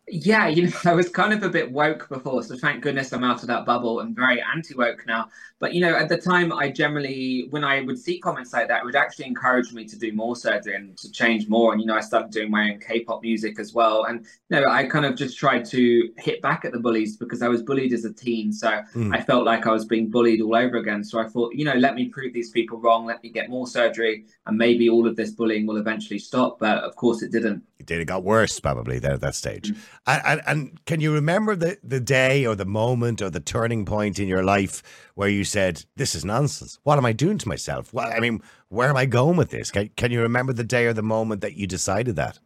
Yeah, 0.08 0.48
you 0.48 0.66
know, 0.66 0.72
I 0.84 0.92
was 0.92 1.08
kind 1.08 1.32
of 1.32 1.42
a 1.42 1.48
bit 1.48 1.70
woke 1.70 2.08
before, 2.08 2.42
so 2.42 2.56
thank 2.56 2.82
goodness 2.82 3.12
I'm 3.12 3.24
out 3.24 3.42
of 3.42 3.48
that 3.48 3.64
bubble 3.64 4.00
and 4.00 4.14
very 4.14 4.42
anti-woke 4.54 5.04
now. 5.06 5.28
But 5.58 5.72
you 5.72 5.80
know, 5.80 5.94
at 5.94 6.08
the 6.08 6.18
time, 6.18 6.52
I 6.52 6.70
generally, 6.70 7.46
when 7.50 7.64
I 7.64 7.80
would 7.80 7.98
see 7.98 8.18
comments 8.18 8.52
like 8.52 8.68
that, 8.68 8.82
it 8.82 8.84
would 8.84 8.96
actually 8.96 9.26
encourage 9.26 9.72
me 9.72 9.86
to 9.86 9.98
do 9.98 10.12
more 10.12 10.36
surgery 10.36 10.74
and 10.74 10.96
to 10.98 11.10
change 11.10 11.48
more. 11.48 11.72
And 11.72 11.80
you 11.80 11.86
know, 11.86 11.96
I 11.96 12.00
started 12.00 12.30
doing 12.32 12.50
my 12.50 12.70
own 12.70 12.80
K-pop 12.80 13.22
music 13.22 13.58
as 13.58 13.72
well. 13.72 14.04
And 14.04 14.26
you 14.50 14.60
know, 14.60 14.68
I 14.68 14.84
kind 14.84 15.06
of 15.06 15.16
just 15.16 15.38
tried 15.38 15.64
to 15.66 16.10
hit 16.18 16.42
back 16.42 16.66
at 16.66 16.72
the 16.72 16.80
bullies 16.80 17.16
because 17.16 17.40
I 17.40 17.48
was 17.48 17.62
bullied 17.62 17.94
as 17.94 18.04
a 18.04 18.12
teen, 18.12 18.52
so 18.52 18.82
mm. 18.94 19.14
I 19.14 19.22
felt 19.22 19.46
like 19.46 19.66
I 19.66 19.72
was 19.72 19.86
being 19.86 20.10
bullied 20.10 20.42
all 20.42 20.54
over 20.54 20.76
again. 20.76 21.02
So 21.02 21.18
I 21.18 21.28
thought, 21.28 21.54
you 21.54 21.64
know, 21.64 21.74
let 21.74 21.94
me 21.94 22.08
prove 22.08 22.34
these 22.34 22.50
people 22.50 22.78
wrong. 22.78 23.06
Let 23.06 23.22
me 23.22 23.30
get 23.30 23.48
more 23.48 23.66
surgery, 23.66 24.26
and 24.46 24.58
maybe 24.58 24.90
all 24.90 25.06
of 25.06 25.16
this 25.16 25.30
bullying 25.30 25.66
will 25.66 25.78
eventually 25.78 26.18
stop. 26.18 26.58
But 26.58 26.84
of 26.84 26.94
course, 26.96 27.22
it 27.22 27.32
didn't. 27.32 27.62
It 27.78 27.86
did. 27.86 28.00
It 28.00 28.04
got 28.04 28.22
worse 28.22 28.60
probably 28.60 28.98
there 28.98 29.12
at 29.12 29.20
that 29.22 29.34
stage. 29.34 29.70
Mm. 29.70 29.76
And, 30.06 30.42
and, 30.46 30.84
can 30.84 31.00
you 31.00 31.12
remember 31.12 31.56
the, 31.56 31.78
the 31.82 32.00
day 32.00 32.46
or 32.46 32.54
the 32.54 32.64
moment 32.64 33.22
or 33.22 33.30
the 33.30 33.40
turning 33.40 33.84
point 33.84 34.18
in 34.18 34.28
your 34.28 34.44
life 34.44 34.82
where 35.14 35.28
you 35.28 35.44
said, 35.44 35.84
This 35.96 36.14
is 36.14 36.24
nonsense? 36.24 36.78
What 36.82 36.98
am 36.98 37.06
I 37.06 37.12
doing 37.12 37.38
to 37.38 37.48
myself? 37.48 37.92
Well, 37.92 38.12
I 38.12 38.20
mean, 38.20 38.42
where 38.68 38.88
am 38.88 38.96
I 38.96 39.06
going 39.06 39.36
with 39.36 39.50
this? 39.50 39.70
Can, 39.70 39.90
can 39.96 40.10
you 40.10 40.20
remember 40.20 40.52
the 40.52 40.64
day 40.64 40.86
or 40.86 40.92
the 40.92 41.02
moment 41.02 41.40
that 41.40 41.54
you 41.54 41.66
decided 41.66 42.16
that? 42.16 42.38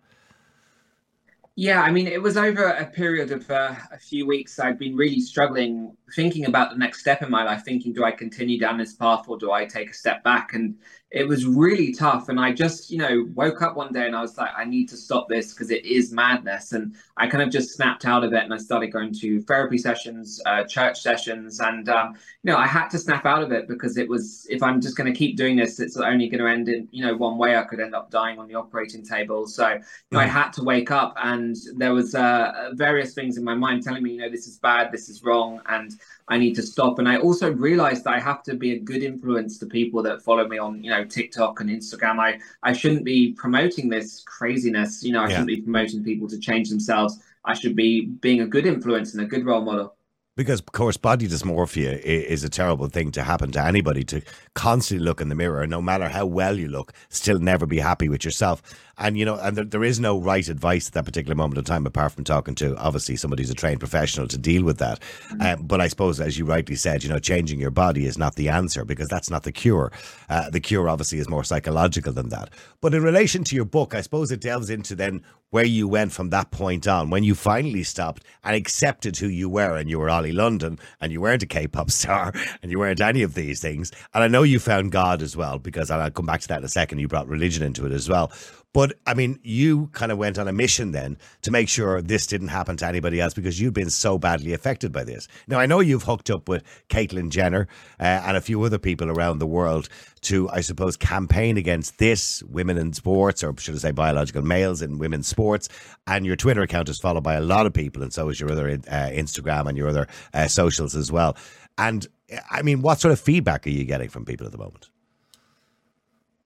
Yeah, 1.61 1.83
I 1.83 1.91
mean, 1.91 2.07
it 2.07 2.23
was 2.23 2.37
over 2.37 2.69
a 2.69 2.87
period 2.87 3.33
of 3.33 3.51
uh, 3.51 3.75
a 3.91 3.99
few 3.99 4.29
weeks. 4.29 4.61
I'd 4.61 4.79
been 4.79 4.95
really 4.95 5.21
struggling, 5.21 5.97
thinking 6.15 6.47
about 6.47 6.71
the 6.71 6.79
next 6.79 7.01
step 7.01 7.21
in 7.21 7.33
my 7.33 7.43
life, 7.43 7.65
thinking, 7.65 7.93
do 7.93 8.05
I 8.05 8.13
continue 8.13 8.61
down 8.61 8.79
this 8.79 8.95
path 8.95 9.25
or 9.27 9.37
do 9.37 9.51
I 9.51 9.65
take 9.65 9.91
a 9.91 9.93
step 9.93 10.23
back? 10.23 10.55
And 10.55 10.77
it 11.11 11.27
was 11.27 11.47
really 11.47 11.93
tough. 11.93 12.29
And 12.29 12.39
I 12.39 12.53
just, 12.53 12.91
you 12.91 12.99
know, 12.99 13.27
woke 13.35 13.63
up 13.63 13.77
one 13.77 13.93
day 13.93 14.07
and 14.07 14.15
I 14.15 14.21
was 14.21 14.37
like, 14.37 14.51
I 14.55 14.65
need 14.65 14.91
to 14.91 14.97
stop 14.97 15.27
this 15.27 15.55
because 15.55 15.71
it 15.71 15.87
is 15.87 16.13
madness. 16.13 16.73
And 16.73 16.95
I 17.17 17.27
kind 17.27 17.43
of 17.43 17.51
just 17.51 17.75
snapped 17.75 18.05
out 18.05 18.25
of 18.25 18.35
it 18.35 18.45
and 18.45 18.53
I 18.53 18.59
started 18.59 18.89
going 18.89 19.15
to 19.15 19.41
therapy 19.43 19.79
sessions, 19.79 20.41
uh, 20.45 20.65
church 20.65 21.01
sessions. 21.01 21.61
And, 21.61 21.89
um, 21.89 22.15
you 22.43 22.53
know, 22.53 22.59
I 22.59 22.67
had 22.67 22.89
to 22.89 22.99
snap 22.99 23.25
out 23.25 23.43
of 23.43 23.53
it 23.53 23.69
because 23.69 23.97
it 23.97 24.07
was, 24.07 24.47
if 24.51 24.63
I'm 24.63 24.83
just 24.83 24.99
going 24.99 25.11
to 25.11 25.19
keep 25.19 25.39
doing 25.39 25.57
this, 25.57 25.81
it's 25.81 25.97
only 25.97 26.29
going 26.29 26.45
to 26.45 26.51
end 26.51 26.69
in, 26.69 26.87
you 26.91 27.07
know, 27.07 27.17
one 27.17 27.39
way. 27.39 27.57
I 27.57 27.65
could 27.65 27.81
end 27.81 27.95
up 27.95 28.11
dying 28.11 28.39
on 28.39 28.47
the 28.47 28.57
operating 28.57 29.03
table. 29.03 29.47
So, 29.47 29.67
you 29.67 29.81
know, 30.13 30.19
I 30.19 30.27
mm. 30.27 30.31
had 30.31 30.51
to 30.55 30.63
wake 30.63 30.91
up 30.91 31.15
and 31.23 31.57
there 31.77 31.95
was 31.95 32.15
uh, 32.15 32.73
various 32.75 33.15
things 33.15 33.39
in 33.39 33.45
my 33.45 33.55
mind 33.55 33.83
telling 33.83 34.03
me, 34.03 34.13
you 34.13 34.19
know, 34.19 34.31
this 34.31 34.47
is 34.47 34.59
bad, 34.59 34.93
this 34.93 35.09
is 35.09 35.23
wrong. 35.23 35.63
And 35.67 35.99
I 36.29 36.37
need 36.37 36.55
to 36.57 36.63
stop. 36.63 36.99
And 36.99 37.09
I 37.09 37.17
also 37.17 37.51
realized 37.51 38.05
that 38.05 38.13
I 38.13 38.21
have 38.21 38.43
to 38.43 38.55
be 38.55 38.73
a 38.73 38.79
good 38.79 39.03
influence 39.03 39.59
to 39.59 39.67
people 39.67 40.03
that 40.03 40.21
follow 40.21 40.47
me 40.47 40.59
on, 40.59 40.85
you 40.85 40.91
know, 40.91 40.98
TikTok 41.05 41.61
and 41.61 41.71
Instagram. 41.71 42.19
I, 42.19 42.39
I 42.63 42.73
shouldn't 42.73 43.05
be 43.05 43.33
promoting 43.33 43.89
this 43.89 44.23
craziness. 44.27 45.03
You 45.03 45.13
know, 45.13 45.21
I 45.21 45.25
yeah. 45.25 45.29
shouldn't 45.29 45.49
be 45.49 45.61
promoting 45.61 46.03
people 46.03 46.29
to 46.29 46.39
change 46.39 46.69
themselves. 46.69 47.19
I 47.45 47.55
should 47.55 47.77
be 47.77 48.07
being 48.07 48.41
a 48.41 48.47
good 48.47 48.67
influence 48.67 49.15
and 49.15 49.23
a 49.23 49.27
good 49.27 49.45
role 49.45 49.63
model 49.63 49.95
because 50.39 50.61
of 50.61 50.67
course 50.67 50.97
body 50.97 51.27
dysmorphia 51.27 52.01
is 52.01 52.45
a 52.45 52.49
terrible 52.49 52.87
thing 52.87 53.11
to 53.11 53.25
happen 53.25 53.51
to 53.51 53.61
anybody 53.61 54.05
to 54.05 54.23
constantly 54.55 55.05
look 55.05 55.21
in 55.21 55.29
the 55.29 55.35
mirror 55.35 55.67
no 55.67 55.83
matter 55.83 56.09
how 56.09 56.25
well 56.25 56.57
you 56.57 56.69
look 56.69 56.93
still 57.09 57.41
never 57.41 57.67
be 57.67 57.81
happy 57.81 58.09
with 58.09 58.25
yourself. 58.25 58.63
And 58.99 59.19
you 59.19 59.25
know 59.25 59.35
and 59.35 59.57
there, 59.57 59.65
there 59.65 59.83
is 59.83 59.99
no 59.99 60.21
right 60.21 60.49
advice 60.49 60.87
at 60.87 60.95
that 60.95 61.05
particular 61.05 61.35
moment 61.35 61.59
in 61.59 61.65
time 61.65 61.87
apart 61.87 62.13
from 62.13 62.23
talking 62.23 62.55
to 62.57 62.77
obviously 62.77 63.17
somebody 63.17 63.43
who's 63.43 63.51
a 63.51 63.55
trained 63.55 63.81
professional 63.81 64.29
to 64.29 64.39
deal 64.39 64.63
with 64.63 64.79
that. 64.79 65.01
Mm-hmm. 65.01 65.43
um, 65.43 65.67
but 65.67 65.81
i 65.81 65.89
suppose 65.89 66.21
as 66.21 66.39
you 66.39 66.45
rightly 66.45 66.77
said 66.77 67.03
you 67.03 67.11
know 67.11 67.19
changing 67.19 67.59
your 67.59 67.73
body 67.73 68.07
is 68.07 68.17
not 68.17 68.37
the 68.37 68.49
answer 68.49 68.85
because 68.85 69.09
that's 69.09 69.31
not 69.31 69.43
the 69.43 69.53
cure. 69.53 69.91
Uh, 70.29 70.49
the 70.51 70.61
cure 70.61 70.89
obviously 70.89 71.19
is 71.19 71.29
more 71.29 71.43
psychological 71.43 72.13
than 72.13 72.29
that. 72.29 72.51
But 72.81 72.95
in 72.95 73.03
relation 73.03 73.43
to 73.43 73.57
your 73.57 73.65
book 73.65 73.93
i 73.93 74.01
suppose 74.01 74.31
it 74.31 74.41
delves 74.41 74.71
into 74.71 74.95
then 74.95 75.21
where 75.51 75.65
you 75.65 75.89
went 75.89 76.13
from 76.13 76.31
that 76.31 76.51
point 76.51 76.87
on 76.87 77.11
when 77.11 77.25
you 77.25 77.35
finally 77.35 77.83
stopped 77.83 78.23
and 78.45 78.55
accepted 78.55 79.17
who 79.17 79.29
you 79.29 79.49
were 79.49 79.77
and 79.77 79.89
you 79.89 79.99
were 79.99 80.11
Oli 80.11 80.28
London 80.33 80.79
and 81.01 81.13
you 81.13 81.21
weren't 81.21 81.43
a 81.43 81.47
K-pop 81.47 81.91
star 81.99 82.33
and 82.63 82.71
you 82.71 82.79
weren't 82.79 83.01
any 83.01 83.23
of 83.23 83.35
these 83.35 83.61
things. 83.61 83.93
And 84.15 84.25
I 84.25 84.29
know 84.29 84.43
you 84.43 84.59
found 84.59 84.93
God 84.93 85.23
as 85.23 85.37
well 85.37 85.59
because 85.59 85.91
I'll 85.91 86.11
come 86.11 86.27
back 86.27 86.41
to 86.43 86.49
that 86.49 86.59
in 86.59 86.65
a 86.65 86.69
second 86.69 86.99
you 86.99 87.09
brought 87.09 87.29
religion 87.29 87.63
into 87.63 87.87
it 87.87 87.93
as 87.93 88.09
well 88.09 88.33
but 88.73 88.95
I 89.07 89.15
mean, 89.15 89.39
you 89.43 89.89
kind 89.93 90.13
of 90.13 90.19
went 90.19 90.39
on 90.39 90.47
a 90.47 90.53
mission 90.53 90.93
then 90.93 91.17
to 91.43 91.51
make 91.51 91.69
sure 91.69 92.03
this 92.03 92.27
didn't 92.27 92.49
happen 92.49 92.77
to 92.79 92.87
anybody 92.87 93.21
else 93.21 93.35
because 93.35 93.61
you've 93.61 93.75
been 93.75 93.91
so 93.91 94.19
badly 94.19 94.53
affected 94.53 94.93
by 94.93 95.05
this. 95.05 95.27
Now, 95.47 95.59
I 95.59 95.67
know 95.67 95.81
you've 95.81 96.03
hooked 96.03 96.31
up 96.31 96.49
with 96.49 96.63
Caitlyn 96.89 97.31
Jenner 97.31 97.67
uh, 97.99 98.03
and 98.03 98.37
a 98.37 98.41
few 98.41 98.63
other 98.63 98.79
people 98.79 99.11
around 99.11 99.39
the 99.39 99.47
world 99.47 99.89
to, 100.23 100.51
I 100.51 100.61
suppose, 100.61 100.97
campaign 100.97 101.57
against 101.57 101.99
this, 101.99 102.43
women 102.43 102.77
in 102.77 102.93
sports, 102.93 103.43
or 103.43 103.55
should 103.59 103.75
I 103.75 103.79
say 103.79 103.91
biological 103.91 104.43
males 104.43 104.83
in 104.83 104.99
women's 104.99 105.29
sports. 105.29 105.69
And 106.07 106.27
your 106.27 106.37
Twitter 106.37 106.63
account 106.63 106.89
is 106.89 106.99
followed 106.99 107.25
by 107.25 107.35
a 107.35 107.41
lot 107.41 107.67
of 107.67 107.73
people, 107.73 108.03
and 108.03 108.13
so 108.13 108.29
is 108.29 108.39
your 108.39 108.53
other 108.53 108.69
uh, 108.69 109.11
Instagram 109.11 109.67
and 109.69 109.79
your 109.79 109.89
other 109.89 110.07
uh, 110.35 110.49
socials 110.49 110.95
as 110.95 111.11
well. 111.11 111.37
And 111.79 112.07
I 112.51 112.63
mean, 112.63 112.83
what 112.83 113.01
sort 113.01 113.13
of 113.13 113.21
feedback 113.21 113.67
are 113.67 113.71
you 113.71 113.85
getting 113.85 114.09
from 114.09 114.25
people 114.25 114.47
at 114.47 114.53
the 114.53 114.59
moment? 114.59 114.91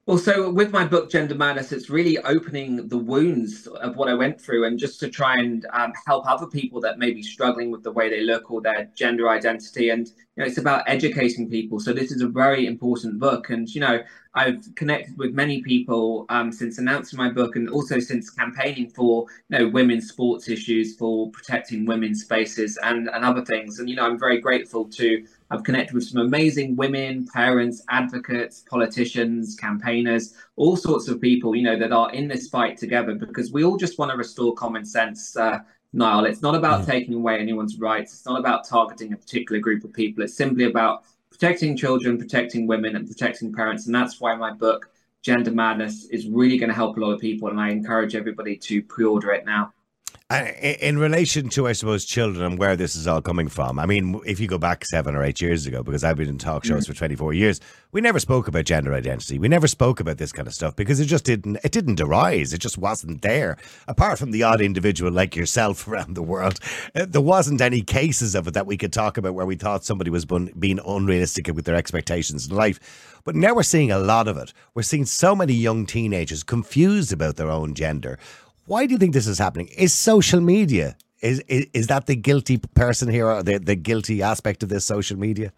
Well, 0.04 0.18
so 0.18 0.50
with 0.50 0.73
my 0.73 0.85
book 0.85 1.12
Gender 1.12 1.37
Madness, 1.37 1.71
it's 1.71 1.88
really 1.88 2.18
opening 2.18 2.88
the 2.88 2.99
wounds 2.99 3.68
of 3.68 3.94
what 3.94 4.09
I 4.09 4.14
went 4.14 4.40
through, 4.40 4.64
and 4.64 4.76
just 4.76 4.99
to 4.99 5.09
try 5.09 5.38
and 5.38 5.64
um, 5.73 5.92
help 6.09 6.28
other 6.28 6.49
people 6.49 6.80
that 6.80 6.99
may 6.99 7.12
be 7.12 7.23
struggling 7.23 7.71
with 7.71 7.85
the 7.85 7.92
way 7.92 8.11
they 8.11 8.23
look 8.23 8.50
or 8.50 8.61
their 8.61 8.90
gender 8.97 9.28
identity. 9.28 9.90
And 9.90 10.09
you 10.09 10.14
know, 10.38 10.44
it's 10.44 10.59
about 10.59 10.82
educating 10.88 11.49
people. 11.49 11.78
So 11.78 11.92
this 11.92 12.11
is 12.11 12.21
a 12.21 12.26
very 12.26 12.66
important 12.66 13.21
book, 13.21 13.50
and 13.50 13.73
you 13.73 13.80
know, 13.80 14.00
I've 14.35 14.75
connected 14.75 15.16
with 15.18 15.35
many 15.35 15.62
people 15.62 16.26
um, 16.30 16.50
since 16.50 16.78
announcing 16.78 17.16
my 17.16 17.30
book, 17.30 17.54
and 17.54 17.68
also 17.68 18.00
since 18.00 18.28
campaigning 18.28 18.90
for 18.90 19.26
you 19.50 19.59
know 19.61 19.68
women's 19.68 20.09
sports 20.09 20.49
issues, 20.49 20.97
for 20.97 21.30
protecting 21.30 21.87
women's 21.87 22.23
spaces, 22.23 22.76
and 22.82 23.09
and 23.09 23.25
other 23.25 23.44
things. 23.44 23.78
And 23.78 23.88
you 23.88 23.94
know, 23.94 24.06
I'm 24.06 24.18
very 24.18 24.40
grateful 24.40 24.85
to 24.87 25.25
I've 25.52 25.64
connected 25.64 25.92
with 25.92 26.04
some 26.04 26.23
amazing 26.23 26.76
women, 26.76 27.26
parents, 27.26 27.82
advocates, 27.90 28.64
politicians, 28.71 29.54
campaigners, 29.54 30.32
all 30.56 30.76
sorts 30.76 31.09
of 31.09 31.21
people, 31.21 31.54
you 31.54 31.62
know, 31.62 31.78
that 31.78 31.92
are 31.92 32.11
in 32.12 32.26
this 32.26 32.49
fight 32.49 32.78
together 32.78 33.14
because 33.14 33.52
we 33.52 33.62
all 33.62 33.76
just 33.76 33.99
want 33.99 34.11
to 34.11 34.16
restore 34.16 34.54
common 34.54 34.87
sense. 34.87 35.37
Uh, 35.37 35.59
Niall, 35.92 36.25
it's 36.25 36.40
not 36.40 36.54
about 36.54 36.87
taking 36.87 37.12
away 37.12 37.38
anyone's 37.38 37.78
rights. 37.78 38.14
It's 38.14 38.25
not 38.25 38.40
about 38.40 38.66
targeting 38.66 39.12
a 39.12 39.16
particular 39.18 39.61
group 39.61 39.85
of 39.85 39.92
people. 39.92 40.25
It's 40.25 40.35
simply 40.35 40.64
about 40.64 41.04
protecting 41.30 41.76
children, 41.76 42.16
protecting 42.16 42.66
women, 42.66 42.97
and 42.97 43.06
protecting 43.06 43.52
parents. 43.52 43.85
And 43.85 43.94
that's 43.94 44.23
why 44.23 44.35
my 44.35 44.54
book, 44.54 44.90
Gender 45.21 45.50
Madness, 45.50 46.06
is 46.06 46.28
really 46.28 46.56
going 46.56 46.71
to 46.71 46.75
help 46.75 46.97
a 46.97 47.00
lot 47.00 47.12
of 47.12 47.21
people. 47.21 47.49
And 47.49 47.61
I 47.61 47.68
encourage 47.68 48.14
everybody 48.14 48.56
to 48.56 48.82
pre 48.82 49.04
order 49.04 49.32
it 49.32 49.44
now. 49.44 49.75
In 50.32 50.98
relation 50.98 51.50
to, 51.50 51.68
I 51.68 51.72
suppose, 51.72 52.06
children 52.06 52.42
and 52.42 52.58
where 52.58 52.74
this 52.74 52.96
is 52.96 53.06
all 53.06 53.20
coming 53.20 53.48
from, 53.48 53.78
I 53.78 53.84
mean, 53.84 54.18
if 54.24 54.40
you 54.40 54.46
go 54.46 54.56
back 54.56 54.84
seven 54.86 55.14
or 55.14 55.22
eight 55.22 55.42
years 55.42 55.66
ago, 55.66 55.82
because 55.82 56.04
I've 56.04 56.16
been 56.16 56.28
in 56.28 56.38
talk 56.38 56.64
shows 56.64 56.84
mm-hmm. 56.84 56.92
for 56.92 56.98
24 56.98 57.34
years, 57.34 57.60
we 57.90 58.00
never 58.00 58.18
spoke 58.18 58.48
about 58.48 58.64
gender 58.64 58.94
identity. 58.94 59.38
We 59.38 59.48
never 59.48 59.66
spoke 59.66 60.00
about 60.00 60.16
this 60.16 60.32
kind 60.32 60.48
of 60.48 60.54
stuff 60.54 60.74
because 60.74 61.00
it 61.00 61.04
just 61.04 61.24
didn't, 61.24 61.58
it 61.62 61.72
didn't 61.72 62.00
arise. 62.00 62.54
It 62.54 62.58
just 62.58 62.78
wasn't 62.78 63.20
there. 63.20 63.58
Apart 63.88 64.18
from 64.18 64.30
the 64.30 64.42
odd 64.42 64.62
individual 64.62 65.12
like 65.12 65.36
yourself 65.36 65.86
around 65.88 66.14
the 66.14 66.22
world, 66.22 66.58
uh, 66.94 67.04
there 67.06 67.20
wasn't 67.20 67.60
any 67.60 67.82
cases 67.82 68.34
of 68.34 68.48
it 68.48 68.54
that 68.54 68.66
we 68.66 68.78
could 68.78 68.92
talk 68.92 69.18
about 69.18 69.34
where 69.34 69.46
we 69.46 69.56
thought 69.56 69.84
somebody 69.84 70.10
was 70.10 70.24
being 70.24 70.80
unrealistic 70.86 71.48
with 71.48 71.66
their 71.66 71.76
expectations 71.76 72.48
in 72.48 72.56
life. 72.56 73.12
But 73.24 73.36
now 73.36 73.54
we're 73.54 73.62
seeing 73.62 73.92
a 73.92 73.98
lot 73.98 74.26
of 74.26 74.36
it. 74.36 74.52
We're 74.74 74.82
seeing 74.82 75.04
so 75.04 75.36
many 75.36 75.52
young 75.52 75.86
teenagers 75.86 76.42
confused 76.42 77.12
about 77.12 77.36
their 77.36 77.50
own 77.50 77.74
gender. 77.74 78.18
Why 78.66 78.87
do 78.87 78.92
you 78.92 78.99
think 78.99 79.12
this 79.12 79.26
is 79.26 79.38
happening? 79.38 79.69
Is 79.76 79.92
social 79.92 80.40
media 80.40 80.97
is 81.23 81.38
is, 81.49 81.66
is 81.73 81.87
that 81.87 82.07
the 82.07 82.16
guilty 82.16 82.59
person 82.59 83.09
here, 83.09 83.28
or 83.28 83.42
the 83.42 83.59
the 83.59 83.76
guilty 83.76 84.23
aspect 84.23 84.62
of 84.62 84.69
this 84.69 84.85
social 84.85 85.19
media? 85.19 85.52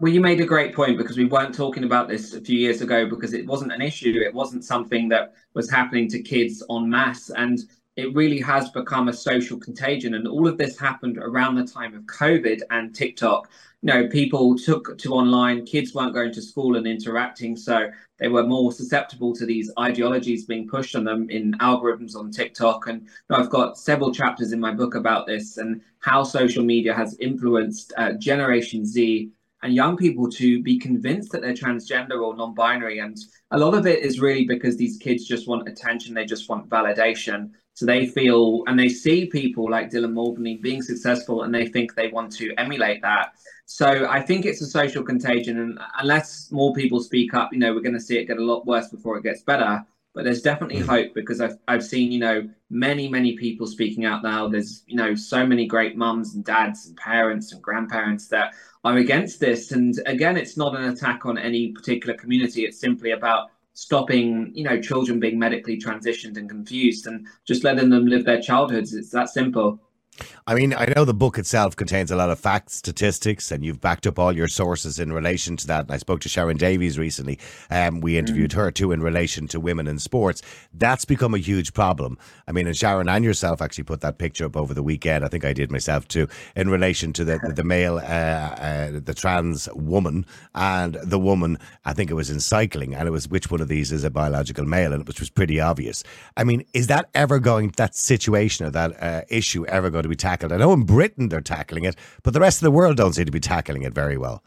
Well, 0.00 0.12
you 0.12 0.20
made 0.20 0.40
a 0.40 0.46
great 0.46 0.74
point 0.74 0.98
because 0.98 1.16
we 1.16 1.24
weren't 1.24 1.54
talking 1.54 1.84
about 1.84 2.08
this 2.08 2.34
a 2.34 2.40
few 2.40 2.58
years 2.58 2.80
ago 2.80 3.08
because 3.08 3.32
it 3.32 3.46
wasn't 3.46 3.72
an 3.72 3.80
issue. 3.80 4.20
It 4.24 4.34
wasn't 4.34 4.64
something 4.64 5.08
that 5.10 5.34
was 5.54 5.70
happening 5.70 6.08
to 6.08 6.20
kids 6.20 6.62
en 6.70 6.90
masse. 6.90 7.30
And 7.30 7.60
it 7.96 8.14
really 8.14 8.40
has 8.40 8.70
become 8.70 9.08
a 9.08 9.12
social 9.12 9.58
contagion. 9.58 10.14
And 10.14 10.26
all 10.26 10.48
of 10.48 10.58
this 10.58 10.78
happened 10.78 11.18
around 11.18 11.54
the 11.54 11.66
time 11.66 11.94
of 11.94 12.02
COVID 12.02 12.60
and 12.70 12.94
TikTok 12.94 13.48
you 13.84 13.92
know, 13.92 14.08
people 14.08 14.56
took 14.56 14.96
to 14.96 15.12
online, 15.12 15.66
kids 15.66 15.92
weren't 15.92 16.14
going 16.14 16.32
to 16.32 16.40
school 16.40 16.76
and 16.76 16.86
interacting, 16.86 17.54
so 17.54 17.90
they 18.18 18.28
were 18.28 18.42
more 18.42 18.72
susceptible 18.72 19.34
to 19.34 19.44
these 19.44 19.70
ideologies 19.78 20.46
being 20.46 20.66
pushed 20.66 20.96
on 20.96 21.04
them 21.04 21.28
in 21.28 21.52
algorithms 21.58 22.16
on 22.16 22.30
TikTok. 22.30 22.86
And 22.86 23.02
you 23.02 23.08
know, 23.28 23.36
I've 23.36 23.50
got 23.50 23.76
several 23.76 24.10
chapters 24.10 24.52
in 24.52 24.60
my 24.60 24.72
book 24.72 24.94
about 24.94 25.26
this 25.26 25.58
and 25.58 25.82
how 25.98 26.22
social 26.22 26.64
media 26.64 26.94
has 26.94 27.14
influenced 27.20 27.92
uh, 27.98 28.14
Generation 28.14 28.86
Z 28.86 29.30
and 29.62 29.74
young 29.74 29.98
people 29.98 30.30
to 30.30 30.62
be 30.62 30.78
convinced 30.78 31.30
that 31.32 31.42
they're 31.42 31.52
transgender 31.52 32.22
or 32.22 32.34
non-binary. 32.34 33.00
And 33.00 33.18
a 33.50 33.58
lot 33.58 33.74
of 33.74 33.86
it 33.86 33.98
is 33.98 34.18
really 34.18 34.46
because 34.46 34.78
these 34.78 34.96
kids 34.96 35.26
just 35.26 35.46
want 35.46 35.68
attention, 35.68 36.14
they 36.14 36.24
just 36.24 36.48
want 36.48 36.70
validation. 36.70 37.50
So 37.74 37.86
they 37.86 38.06
feel 38.06 38.62
and 38.66 38.78
they 38.78 38.88
see 38.88 39.26
people 39.26 39.68
like 39.68 39.90
Dylan 39.90 40.12
Mulvaney 40.12 40.56
being 40.56 40.80
successful 40.80 41.42
and 41.42 41.52
they 41.52 41.66
think 41.66 41.94
they 41.94 42.08
want 42.08 42.32
to 42.36 42.54
emulate 42.56 43.02
that. 43.02 43.34
So 43.66 44.06
I 44.08 44.20
think 44.20 44.44
it's 44.44 44.60
a 44.60 44.66
social 44.66 45.02
contagion, 45.02 45.58
and 45.58 45.78
unless 45.98 46.52
more 46.52 46.74
people 46.74 47.00
speak 47.00 47.32
up, 47.34 47.52
you 47.52 47.58
know, 47.58 47.72
we're 47.72 47.80
going 47.80 47.94
to 47.94 48.00
see 48.00 48.18
it 48.18 48.26
get 48.26 48.36
a 48.36 48.44
lot 48.44 48.66
worse 48.66 48.88
before 48.88 49.16
it 49.16 49.22
gets 49.22 49.42
better. 49.42 49.84
but 50.14 50.22
there's 50.24 50.42
definitely 50.42 50.80
mm. 50.80 50.86
hope 50.86 51.12
because 51.14 51.40
I've 51.40 51.58
I've 51.66 51.84
seen 51.84 52.12
you 52.12 52.20
know 52.20 52.48
many 52.70 53.08
many 53.08 53.36
people 53.36 53.66
speaking 53.66 54.04
out 54.04 54.22
now. 54.22 54.48
There's 54.48 54.84
you 54.86 54.96
know 54.96 55.14
so 55.14 55.44
many 55.46 55.66
great 55.66 55.96
mums 55.96 56.34
and 56.34 56.44
dads 56.44 56.86
and 56.86 56.96
parents 56.96 57.52
and 57.52 57.60
grandparents 57.60 58.28
that 58.28 58.54
are 58.84 58.96
against 58.96 59.40
this. 59.40 59.72
And 59.72 60.00
again, 60.06 60.36
it's 60.36 60.56
not 60.56 60.76
an 60.76 60.84
attack 60.84 61.26
on 61.26 61.36
any 61.36 61.72
particular 61.72 62.14
community. 62.16 62.64
It's 62.64 62.78
simply 62.78 63.10
about 63.10 63.50
stopping 63.74 64.52
you 64.54 64.64
know 64.64 64.80
children 64.80 65.20
being 65.20 65.38
medically 65.38 65.76
transitioned 65.78 66.36
and 66.36 66.48
confused 66.48 67.06
and 67.06 67.26
just 67.44 67.64
letting 67.64 67.90
them 67.90 68.06
live 68.06 68.24
their 68.24 68.40
childhoods. 68.40 68.94
It's 68.94 69.10
that 69.10 69.28
simple. 69.28 69.80
I 70.46 70.54
mean, 70.54 70.74
I 70.74 70.92
know 70.94 71.04
the 71.04 71.14
book 71.14 71.38
itself 71.38 71.74
contains 71.76 72.10
a 72.10 72.16
lot 72.16 72.30
of 72.30 72.38
facts, 72.38 72.74
statistics, 72.74 73.50
and 73.50 73.64
you've 73.64 73.80
backed 73.80 74.06
up 74.06 74.18
all 74.18 74.32
your 74.32 74.48
sources 74.48 74.98
in 74.98 75.12
relation 75.12 75.56
to 75.56 75.66
that. 75.68 75.86
And 75.86 75.92
I 75.92 75.96
spoke 75.96 76.20
to 76.20 76.28
Sharron 76.28 76.58
Davies 76.58 76.98
recently. 76.98 77.38
Um, 77.70 78.00
we 78.00 78.18
interviewed 78.18 78.50
mm. 78.50 78.56
her 78.56 78.70
too 78.70 78.92
in 78.92 79.02
relation 79.02 79.48
to 79.48 79.60
women 79.60 79.86
in 79.86 79.98
sports. 79.98 80.42
That's 80.72 81.04
become 81.04 81.34
a 81.34 81.38
huge 81.38 81.72
problem. 81.72 82.18
I 82.46 82.52
mean, 82.52 82.66
and 82.66 82.76
Sharon 82.76 83.08
and 83.08 83.24
yourself 83.24 83.60
actually 83.62 83.84
put 83.84 84.00
that 84.02 84.18
picture 84.18 84.44
up 84.44 84.56
over 84.56 84.74
the 84.74 84.82
weekend. 84.82 85.24
I 85.24 85.28
think 85.28 85.44
I 85.44 85.52
did 85.52 85.72
myself 85.72 86.06
too, 86.08 86.28
in 86.54 86.68
relation 86.68 87.12
to 87.14 87.24
the 87.24 87.38
the, 87.42 87.52
the 87.52 87.64
male, 87.64 87.96
uh, 87.96 88.00
uh, 88.00 89.00
the 89.02 89.14
trans 89.14 89.68
woman, 89.74 90.26
and 90.54 90.94
the 91.02 91.18
woman. 91.18 91.58
I 91.84 91.92
think 91.92 92.10
it 92.10 92.14
was 92.14 92.30
in 92.30 92.40
cycling, 92.40 92.94
and 92.94 93.08
it 93.08 93.10
was 93.10 93.28
which 93.28 93.50
one 93.50 93.60
of 93.60 93.68
these 93.68 93.92
is 93.92 94.04
a 94.04 94.10
biological 94.10 94.64
male, 94.64 94.92
and 94.92 95.08
it 95.08 95.20
was 95.20 95.30
pretty 95.30 95.60
obvious. 95.60 96.04
I 96.36 96.44
mean, 96.44 96.64
is 96.72 96.86
that 96.88 97.08
ever 97.14 97.38
going 97.38 97.72
that 97.76 97.94
situation 97.94 98.66
or 98.66 98.70
that 98.70 99.02
uh, 99.02 99.22
issue 99.28 99.66
ever 99.66 99.90
going 99.90 100.03
to 100.04 100.08
be 100.08 100.16
tackled? 100.16 100.52
I 100.52 100.56
know 100.58 100.72
in 100.72 100.84
Britain 100.84 101.28
they're 101.28 101.40
tackling 101.40 101.84
it, 101.84 101.96
but 102.22 102.32
the 102.32 102.40
rest 102.40 102.58
of 102.58 102.64
the 102.64 102.70
world 102.70 102.96
don't 102.96 103.12
seem 103.12 103.26
to 103.26 103.32
be 103.32 103.40
tackling 103.40 103.82
it 103.82 103.92
very 103.92 104.16
well. 104.16 104.42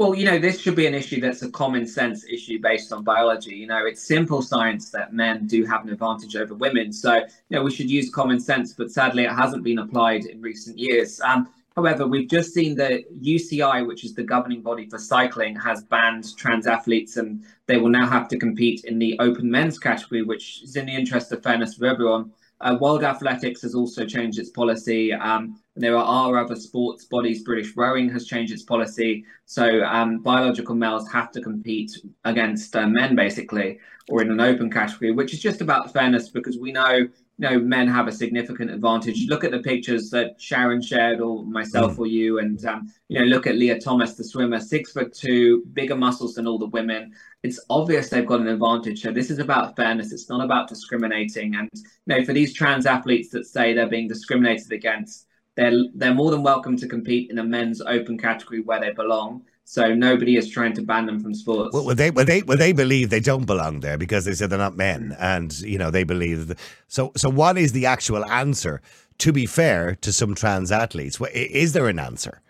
Well, 0.00 0.14
you 0.14 0.24
know, 0.24 0.38
this 0.38 0.58
should 0.58 0.76
be 0.76 0.86
an 0.86 0.94
issue 0.94 1.20
that's 1.20 1.42
a 1.42 1.50
common 1.50 1.86
sense 1.86 2.24
issue 2.24 2.58
based 2.58 2.90
on 2.90 3.04
biology. 3.04 3.54
You 3.54 3.66
know, 3.66 3.84
it's 3.84 4.02
simple 4.02 4.40
science 4.40 4.88
that 4.92 5.12
men 5.12 5.46
do 5.46 5.66
have 5.66 5.84
an 5.84 5.90
advantage 5.90 6.36
over 6.36 6.54
women. 6.54 6.90
So, 6.90 7.16
you 7.16 7.24
know, 7.50 7.62
we 7.62 7.70
should 7.70 7.90
use 7.90 8.08
common 8.08 8.40
sense, 8.40 8.72
but 8.72 8.90
sadly, 8.90 9.24
it 9.24 9.32
hasn't 9.32 9.62
been 9.62 9.78
applied 9.78 10.24
in 10.24 10.40
recent 10.40 10.78
years. 10.78 11.20
Um, 11.20 11.50
however, 11.76 12.06
we've 12.06 12.30
just 12.30 12.54
seen 12.54 12.76
the 12.76 13.04
UCI, 13.20 13.86
which 13.86 14.02
is 14.02 14.14
the 14.14 14.22
governing 14.22 14.62
body 14.62 14.88
for 14.88 14.96
cycling, 14.96 15.54
has 15.56 15.82
banned 15.82 16.34
trans 16.34 16.66
athletes 16.66 17.18
and 17.18 17.44
they 17.66 17.76
will 17.76 17.90
now 17.90 18.06
have 18.06 18.26
to 18.28 18.38
compete 18.38 18.84
in 18.84 18.98
the 18.98 19.18
open 19.18 19.50
men's 19.50 19.78
category, 19.78 20.22
which 20.22 20.62
is 20.62 20.76
in 20.76 20.86
the 20.86 20.94
interest 20.94 21.30
of 21.30 21.42
fairness 21.42 21.74
for 21.74 21.84
everyone. 21.84 22.32
Uh, 22.60 22.76
World 22.80 23.04
Athletics 23.04 23.62
has 23.62 23.74
also 23.74 24.04
changed 24.04 24.38
its 24.38 24.50
policy. 24.50 25.12
Um, 25.12 25.60
there 25.76 25.96
are 25.96 26.38
other 26.38 26.56
sports 26.56 27.06
bodies. 27.06 27.42
British 27.42 27.74
Rowing 27.74 28.10
has 28.10 28.26
changed 28.26 28.52
its 28.52 28.62
policy. 28.62 29.24
So 29.46 29.82
um, 29.84 30.18
biological 30.18 30.74
males 30.74 31.10
have 31.10 31.30
to 31.32 31.40
compete 31.40 31.92
against 32.24 32.76
uh, 32.76 32.86
men, 32.86 33.16
basically, 33.16 33.78
or 34.10 34.20
in 34.20 34.30
an 34.30 34.40
open 34.40 34.70
category, 34.70 35.12
which 35.12 35.32
is 35.32 35.40
just 35.40 35.62
about 35.62 35.92
fairness 35.92 36.28
because 36.28 36.58
we 36.58 36.70
know 36.70 37.08
you 37.40 37.48
know, 37.48 37.58
men 37.58 37.88
have 37.88 38.06
a 38.06 38.12
significant 38.12 38.70
advantage. 38.70 39.26
Look 39.26 39.44
at 39.44 39.50
the 39.50 39.60
pictures 39.60 40.10
that 40.10 40.38
Sharon 40.38 40.82
shared, 40.82 41.22
or 41.22 41.42
myself, 41.42 41.92
mm. 41.92 42.00
or 42.00 42.06
you, 42.06 42.38
and 42.38 42.62
um, 42.66 42.92
you 43.08 43.18
know, 43.18 43.24
look 43.24 43.46
at 43.46 43.56
Lia 43.56 43.80
Thomas, 43.80 44.12
the 44.12 44.24
swimmer, 44.24 44.60
six 44.60 44.92
foot 44.92 45.14
two, 45.14 45.64
bigger 45.72 45.96
muscles 45.96 46.34
than 46.34 46.46
all 46.46 46.58
the 46.58 46.66
women. 46.66 47.14
It's 47.42 47.58
obvious 47.70 48.10
they've 48.10 48.26
got 48.26 48.40
an 48.40 48.48
advantage. 48.48 49.00
So 49.00 49.10
this 49.10 49.30
is 49.30 49.38
about 49.38 49.74
fairness. 49.74 50.12
It's 50.12 50.28
not 50.28 50.44
about 50.44 50.68
discriminating. 50.68 51.54
And 51.54 51.70
you 51.72 51.82
know, 52.06 52.24
for 52.26 52.34
these 52.34 52.52
trans 52.52 52.84
athletes 52.84 53.30
that 53.30 53.46
say 53.46 53.72
they're 53.72 53.88
being 53.88 54.08
discriminated 54.08 54.72
against, 54.72 55.26
they're 55.54 55.84
they're 55.94 56.12
more 56.12 56.30
than 56.30 56.42
welcome 56.42 56.76
to 56.76 56.86
compete 56.86 57.30
in 57.30 57.38
a 57.38 57.44
men's 57.44 57.80
open 57.80 58.18
category 58.18 58.60
where 58.60 58.80
they 58.80 58.92
belong. 58.92 59.46
So 59.70 59.94
nobody 59.94 60.36
is 60.36 60.50
trying 60.50 60.72
to 60.72 60.82
ban 60.82 61.06
them 61.06 61.20
from 61.20 61.32
sports. 61.32 61.72
Well, 61.72 61.94
they 61.94 62.10
well 62.10 62.24
they 62.24 62.42
well 62.42 62.58
they 62.58 62.72
believe 62.72 63.10
they 63.10 63.20
don't 63.20 63.46
belong 63.46 63.78
there 63.78 63.96
because 63.96 64.24
they 64.24 64.34
said 64.34 64.50
they're 64.50 64.58
not 64.58 64.76
men, 64.76 65.14
and 65.20 65.56
you 65.60 65.78
know 65.78 65.92
they 65.92 66.02
believe. 66.02 66.48
That, 66.48 66.58
so 66.88 67.12
so 67.16 67.28
what 67.28 67.56
is 67.56 67.70
the 67.70 67.86
actual 67.86 68.24
answer? 68.24 68.82
To 69.18 69.32
be 69.32 69.46
fair 69.46 69.94
to 70.00 70.12
some 70.12 70.34
trans 70.34 70.72
athletes, 70.72 71.20
is 71.32 71.72
there 71.72 71.86
an 71.86 72.00
answer? 72.00 72.42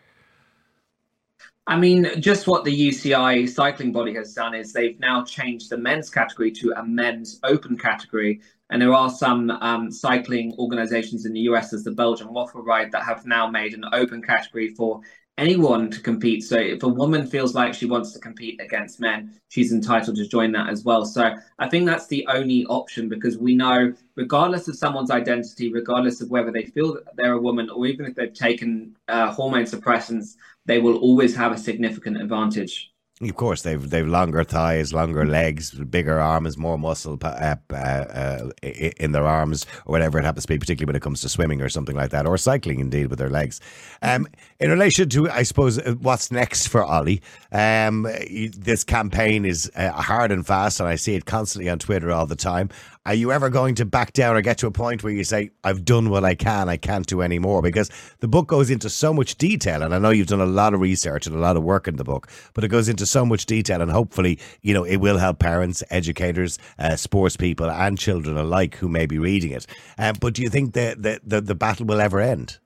I 1.66 1.76
mean, 1.76 2.08
just 2.22 2.46
what 2.46 2.64
the 2.64 2.88
UCI 2.88 3.46
cycling 3.46 3.92
body 3.92 4.14
has 4.14 4.32
done 4.32 4.54
is 4.54 4.72
they've 4.72 4.98
now 4.98 5.22
changed 5.22 5.68
the 5.68 5.76
men's 5.76 6.08
category 6.08 6.50
to 6.52 6.72
a 6.74 6.82
men's 6.82 7.38
open 7.44 7.76
category. 7.76 8.40
And 8.70 8.80
there 8.80 8.94
are 8.94 9.10
some 9.10 9.50
um, 9.50 9.90
cycling 9.90 10.54
organizations 10.58 11.26
in 11.26 11.32
the 11.32 11.40
US, 11.40 11.72
as 11.72 11.84
the 11.84 11.90
Belgian 11.90 12.32
Waffle 12.32 12.62
Ride, 12.62 12.92
that 12.92 13.02
have 13.02 13.26
now 13.26 13.46
made 13.48 13.74
an 13.74 13.84
open 13.92 14.22
category 14.22 14.68
for 14.68 15.02
anyone 15.40 15.90
to 15.90 16.00
compete. 16.00 16.44
So 16.44 16.56
if 16.58 16.82
a 16.82 16.88
woman 16.88 17.26
feels 17.26 17.54
like 17.54 17.72
she 17.72 17.86
wants 17.86 18.12
to 18.12 18.18
compete 18.18 18.60
against 18.60 19.00
men, 19.00 19.40
she's 19.48 19.72
entitled 19.72 20.16
to 20.16 20.28
join 20.28 20.52
that 20.52 20.68
as 20.68 20.84
well. 20.84 21.06
So 21.06 21.34
I 21.58 21.68
think 21.68 21.86
that's 21.86 22.06
the 22.06 22.26
only 22.28 22.66
option 22.66 23.08
because 23.08 23.38
we 23.38 23.54
know, 23.54 23.94
regardless 24.16 24.68
of 24.68 24.76
someone's 24.76 25.10
identity, 25.10 25.72
regardless 25.72 26.20
of 26.20 26.30
whether 26.30 26.52
they 26.52 26.64
feel 26.64 26.92
that 26.92 27.16
they're 27.16 27.32
a 27.32 27.40
woman 27.40 27.70
or 27.70 27.86
even 27.86 28.04
if 28.04 28.14
they've 28.14 28.32
taken 28.32 28.94
uh, 29.08 29.32
hormone 29.32 29.64
suppressants, 29.64 30.36
they 30.66 30.78
will 30.78 30.98
always 30.98 31.34
have 31.34 31.52
a 31.52 31.58
significant 31.58 32.20
advantage. 32.20 32.92
Of 33.22 33.36
course, 33.36 33.60
they've 33.60 33.90
they've 33.90 34.06
longer 34.06 34.44
thighs, 34.44 34.94
longer 34.94 35.26
legs, 35.26 35.72
bigger 35.72 36.18
arms, 36.18 36.56
more 36.56 36.78
muscle 36.78 37.18
uh, 37.22 37.56
uh, 37.70 38.50
in 38.62 39.12
their 39.12 39.26
arms, 39.26 39.66
or 39.84 39.92
whatever 39.92 40.18
it 40.18 40.24
happens 40.24 40.44
to 40.44 40.48
be, 40.48 40.58
particularly 40.58 40.86
when 40.86 40.96
it 40.96 41.02
comes 41.02 41.20
to 41.20 41.28
swimming 41.28 41.60
or 41.60 41.68
something 41.68 41.94
like 41.94 42.12
that, 42.12 42.26
or 42.26 42.38
cycling, 42.38 42.80
indeed, 42.80 43.08
with 43.08 43.18
their 43.18 43.28
legs. 43.28 43.60
Um, 44.00 44.26
in 44.58 44.70
relation 44.70 45.10
to, 45.10 45.28
I 45.28 45.42
suppose, 45.42 45.78
uh, 45.78 45.96
what's 46.00 46.32
next 46.32 46.68
for 46.68 46.82
Oli, 46.82 47.20
um, 47.52 48.08
this 48.56 48.84
campaign 48.84 49.44
is 49.44 49.70
uh, 49.76 49.90
hard 49.92 50.32
and 50.32 50.46
fast, 50.46 50.80
and 50.80 50.88
I 50.88 50.96
see 50.96 51.14
it 51.14 51.26
constantly 51.26 51.68
on 51.68 51.78
Twitter 51.78 52.10
all 52.10 52.24
the 52.24 52.36
time. 52.36 52.70
Are 53.06 53.14
you 53.14 53.32
ever 53.32 53.48
going 53.48 53.76
to 53.76 53.86
back 53.86 54.12
down 54.12 54.36
or 54.36 54.42
get 54.42 54.58
to 54.58 54.66
a 54.66 54.70
point 54.70 55.02
where 55.02 55.12
you 55.12 55.24
say, 55.24 55.52
I've 55.64 55.86
done 55.86 56.10
what 56.10 56.22
I 56.22 56.34
can, 56.34 56.68
I 56.68 56.76
can't 56.76 57.06
do 57.06 57.22
any 57.22 57.38
more? 57.38 57.62
Because 57.62 57.90
the 58.18 58.28
book 58.28 58.46
goes 58.46 58.68
into 58.68 58.90
so 58.90 59.14
much 59.14 59.36
detail, 59.36 59.82
and 59.82 59.94
I 59.94 59.98
know 59.98 60.10
you've 60.10 60.26
done 60.26 60.42
a 60.42 60.46
lot 60.46 60.74
of 60.74 60.80
research 60.80 61.26
and 61.26 61.34
a 61.34 61.38
lot 61.38 61.56
of 61.56 61.62
work 61.62 61.88
in 61.88 61.96
the 61.96 62.04
book, 62.04 62.28
but 62.52 62.62
it 62.62 62.68
goes 62.68 62.90
into 62.90 63.06
so 63.06 63.24
much 63.24 63.46
detail, 63.46 63.80
and 63.80 63.90
hopefully, 63.90 64.38
you 64.60 64.74
know, 64.74 64.84
it 64.84 64.98
will 64.98 65.16
help 65.16 65.38
parents, 65.38 65.82
educators, 65.88 66.58
uh, 66.78 66.94
sports 66.94 67.38
people, 67.38 67.70
and 67.70 67.98
children 67.98 68.36
alike 68.36 68.74
who 68.74 68.88
may 68.88 69.06
be 69.06 69.18
reading 69.18 69.52
it. 69.52 69.66
Um, 69.96 70.16
but 70.20 70.34
do 70.34 70.42
you 70.42 70.50
think 70.50 70.74
that 70.74 71.02
the, 71.02 71.22
the, 71.24 71.40
the 71.40 71.54
battle 71.54 71.86
will 71.86 72.02
ever 72.02 72.20
end? 72.20 72.58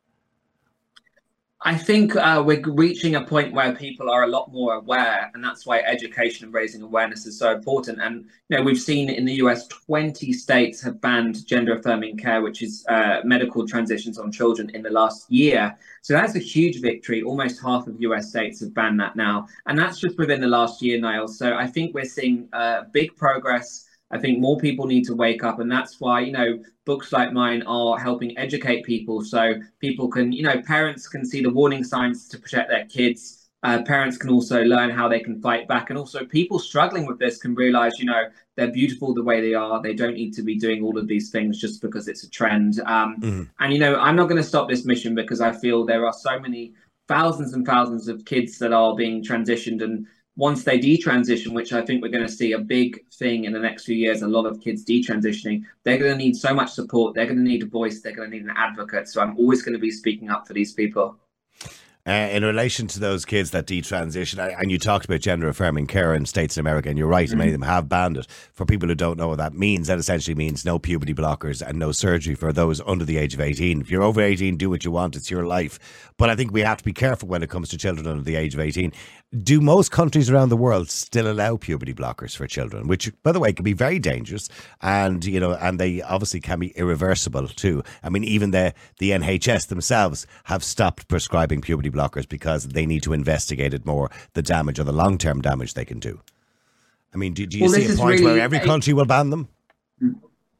I 1.66 1.78
think 1.78 2.14
uh, 2.14 2.42
we're 2.44 2.60
reaching 2.60 3.14
a 3.14 3.24
point 3.24 3.54
where 3.54 3.74
people 3.74 4.10
are 4.10 4.24
a 4.24 4.26
lot 4.26 4.52
more 4.52 4.74
aware, 4.74 5.30
and 5.32 5.42
that's 5.42 5.64
why 5.64 5.78
education 5.78 6.44
and 6.44 6.52
raising 6.52 6.82
awareness 6.82 7.24
is 7.24 7.38
so 7.38 7.52
important. 7.54 8.02
And 8.02 8.26
you 8.50 8.58
know, 8.58 8.62
we've 8.62 8.78
seen 8.78 9.08
in 9.08 9.24
the 9.24 9.32
US, 9.44 9.66
20 9.68 10.30
states 10.34 10.82
have 10.82 11.00
banned 11.00 11.46
gender 11.46 11.78
affirming 11.78 12.18
care, 12.18 12.42
which 12.42 12.60
is 12.62 12.84
uh, 12.90 13.20
medical 13.24 13.66
transitions 13.66 14.18
on 14.18 14.30
children, 14.30 14.68
in 14.74 14.82
the 14.82 14.90
last 14.90 15.30
year. 15.32 15.74
So 16.02 16.12
that's 16.12 16.34
a 16.34 16.38
huge 16.38 16.82
victory. 16.82 17.22
Almost 17.22 17.62
half 17.62 17.86
of 17.86 17.98
US 17.98 18.28
states 18.28 18.60
have 18.60 18.74
banned 18.74 19.00
that 19.00 19.16
now, 19.16 19.46
and 19.64 19.78
that's 19.78 19.98
just 19.98 20.18
within 20.18 20.42
the 20.42 20.48
last 20.48 20.82
year, 20.82 21.00
Niall. 21.00 21.28
So 21.28 21.54
I 21.54 21.66
think 21.66 21.94
we're 21.94 22.04
seeing 22.04 22.46
uh, 22.52 22.82
big 22.92 23.16
progress 23.16 23.83
I 24.14 24.18
think 24.18 24.38
more 24.38 24.56
people 24.56 24.86
need 24.86 25.04
to 25.06 25.14
wake 25.14 25.42
up, 25.42 25.58
and 25.58 25.70
that's 25.70 26.00
why 26.00 26.20
you 26.20 26.30
know 26.30 26.62
books 26.84 27.12
like 27.12 27.32
mine 27.32 27.62
are 27.66 27.98
helping 27.98 28.38
educate 28.38 28.84
people, 28.84 29.24
so 29.24 29.54
people 29.80 30.08
can 30.08 30.30
you 30.32 30.44
know 30.44 30.62
parents 30.62 31.08
can 31.08 31.26
see 31.26 31.42
the 31.42 31.50
warning 31.50 31.82
signs 31.82 32.28
to 32.28 32.38
protect 32.38 32.70
their 32.70 32.86
kids. 32.86 33.40
Uh, 33.64 33.82
parents 33.82 34.18
can 34.18 34.30
also 34.30 34.62
learn 34.62 34.90
how 34.90 35.08
they 35.08 35.18
can 35.18 35.40
fight 35.40 35.66
back, 35.66 35.90
and 35.90 35.98
also 35.98 36.24
people 36.24 36.60
struggling 36.60 37.06
with 37.06 37.18
this 37.18 37.38
can 37.38 37.56
realize 37.56 37.98
you 37.98 38.04
know 38.04 38.22
they're 38.54 38.70
beautiful 38.70 39.12
the 39.12 39.22
way 39.22 39.40
they 39.40 39.54
are. 39.54 39.82
They 39.82 39.94
don't 39.94 40.14
need 40.14 40.32
to 40.34 40.42
be 40.42 40.56
doing 40.56 40.84
all 40.84 40.96
of 40.96 41.08
these 41.08 41.30
things 41.30 41.60
just 41.60 41.82
because 41.82 42.06
it's 42.06 42.22
a 42.22 42.30
trend. 42.30 42.78
Um, 42.86 43.16
mm. 43.18 43.50
And 43.58 43.72
you 43.72 43.80
know 43.80 43.96
I'm 43.98 44.14
not 44.14 44.28
going 44.28 44.40
to 44.40 44.48
stop 44.48 44.68
this 44.68 44.84
mission 44.84 45.16
because 45.16 45.40
I 45.40 45.50
feel 45.50 45.84
there 45.84 46.06
are 46.06 46.12
so 46.12 46.38
many 46.38 46.72
thousands 47.08 47.52
and 47.52 47.66
thousands 47.66 48.06
of 48.06 48.24
kids 48.24 48.58
that 48.58 48.72
are 48.72 48.94
being 48.94 49.24
transitioned 49.24 49.82
and 49.82 50.06
once 50.36 50.64
they 50.64 50.78
detransition, 50.78 51.52
which 51.52 51.72
I 51.72 51.82
think 51.82 52.02
we're 52.02 52.08
going 52.08 52.26
to 52.26 52.32
see 52.32 52.52
a 52.52 52.58
big 52.58 53.08
thing 53.12 53.44
in 53.44 53.52
the 53.52 53.58
next 53.58 53.84
few 53.84 53.94
years, 53.94 54.22
a 54.22 54.28
lot 54.28 54.46
of 54.46 54.60
kids 54.60 54.84
detransitioning, 54.84 55.62
they're 55.84 55.98
going 55.98 56.10
to 56.10 56.18
need 56.18 56.36
so 56.36 56.52
much 56.52 56.72
support. 56.72 57.14
They're 57.14 57.26
going 57.26 57.38
to 57.38 57.42
need 57.42 57.62
a 57.62 57.66
voice. 57.66 58.00
They're 58.00 58.14
going 58.14 58.30
to 58.30 58.36
need 58.36 58.44
an 58.44 58.54
advocate. 58.56 59.08
So 59.08 59.20
I'm 59.20 59.36
always 59.36 59.62
going 59.62 59.74
to 59.74 59.78
be 59.78 59.92
speaking 59.92 60.30
up 60.30 60.46
for 60.46 60.52
these 60.52 60.72
people. 60.72 61.16
Uh, 62.06 62.28
in 62.32 62.44
relation 62.44 62.86
to 62.86 63.00
those 63.00 63.24
kids 63.24 63.50
that 63.52 63.64
detransition, 63.64 64.54
and 64.60 64.70
you 64.70 64.78
talked 64.78 65.06
about 65.06 65.20
gender 65.20 65.48
affirming 65.48 65.86
care 65.86 66.14
in 66.14 66.26
states 66.26 66.58
in 66.58 66.60
America, 66.60 66.90
and 66.90 66.98
you're 66.98 67.08
right, 67.08 67.30
mm-hmm. 67.30 67.38
many 67.38 67.50
of 67.50 67.58
them 67.58 67.66
have 67.66 67.88
banned 67.88 68.18
it. 68.18 68.26
For 68.52 68.66
people 68.66 68.90
who 68.90 68.94
don't 68.94 69.16
know 69.16 69.28
what 69.28 69.38
that 69.38 69.54
means, 69.54 69.86
that 69.86 69.96
essentially 69.96 70.34
means 70.34 70.66
no 70.66 70.78
puberty 70.78 71.14
blockers 71.14 71.66
and 71.66 71.78
no 71.78 71.92
surgery 71.92 72.34
for 72.34 72.52
those 72.52 72.82
under 72.82 73.06
the 73.06 73.16
age 73.16 73.32
of 73.32 73.40
18. 73.40 73.80
If 73.80 73.90
you're 73.90 74.02
over 74.02 74.20
18, 74.20 74.58
do 74.58 74.68
what 74.68 74.84
you 74.84 74.90
want, 74.90 75.16
it's 75.16 75.30
your 75.30 75.46
life. 75.46 75.78
But 76.18 76.28
I 76.28 76.36
think 76.36 76.52
we 76.52 76.60
have 76.60 76.76
to 76.76 76.84
be 76.84 76.92
careful 76.92 77.26
when 77.26 77.42
it 77.42 77.48
comes 77.48 77.70
to 77.70 77.78
children 77.78 78.06
under 78.06 78.22
the 78.22 78.36
age 78.36 78.52
of 78.52 78.60
18. 78.60 78.92
Do 79.42 79.62
most 79.62 79.90
countries 79.90 80.28
around 80.28 80.50
the 80.50 80.58
world 80.58 80.90
still 80.90 81.32
allow 81.32 81.56
puberty 81.56 81.94
blockers 81.94 82.36
for 82.36 82.46
children, 82.46 82.86
which, 82.86 83.10
by 83.22 83.32
the 83.32 83.40
way, 83.40 83.54
can 83.54 83.64
be 83.64 83.72
very 83.72 83.98
dangerous, 83.98 84.48
and 84.82 85.24
you 85.24 85.40
know, 85.40 85.54
and 85.54 85.80
they 85.80 86.02
obviously 86.02 86.40
can 86.40 86.60
be 86.60 86.68
irreversible 86.76 87.48
too. 87.48 87.82
I 88.02 88.10
mean, 88.10 88.22
even 88.24 88.52
the 88.52 88.74
the 88.98 89.10
NHS 89.10 89.68
themselves 89.68 90.26
have 90.44 90.62
stopped 90.62 91.08
prescribing 91.08 91.62
puberty 91.62 91.88
blockers 91.94 92.28
because 92.28 92.68
they 92.68 92.86
need 92.86 93.02
to 93.04 93.12
investigate 93.12 93.72
it 93.72 93.86
more, 93.86 94.10
the 94.34 94.42
damage 94.42 94.78
or 94.78 94.84
the 94.84 94.92
long 94.92 95.18
term 95.18 95.40
damage 95.40 95.74
they 95.74 95.84
can 95.84 96.00
do. 96.00 96.20
I 97.14 97.16
mean, 97.16 97.32
do, 97.32 97.46
do 97.46 97.58
you 97.58 97.64
well, 97.64 97.72
see 97.72 97.86
a 97.86 97.96
point 97.96 98.20
really, 98.20 98.24
where 98.24 98.40
every 98.40 98.60
country 98.60 98.92
will 98.92 99.04
ban 99.04 99.30
them? 99.30 99.48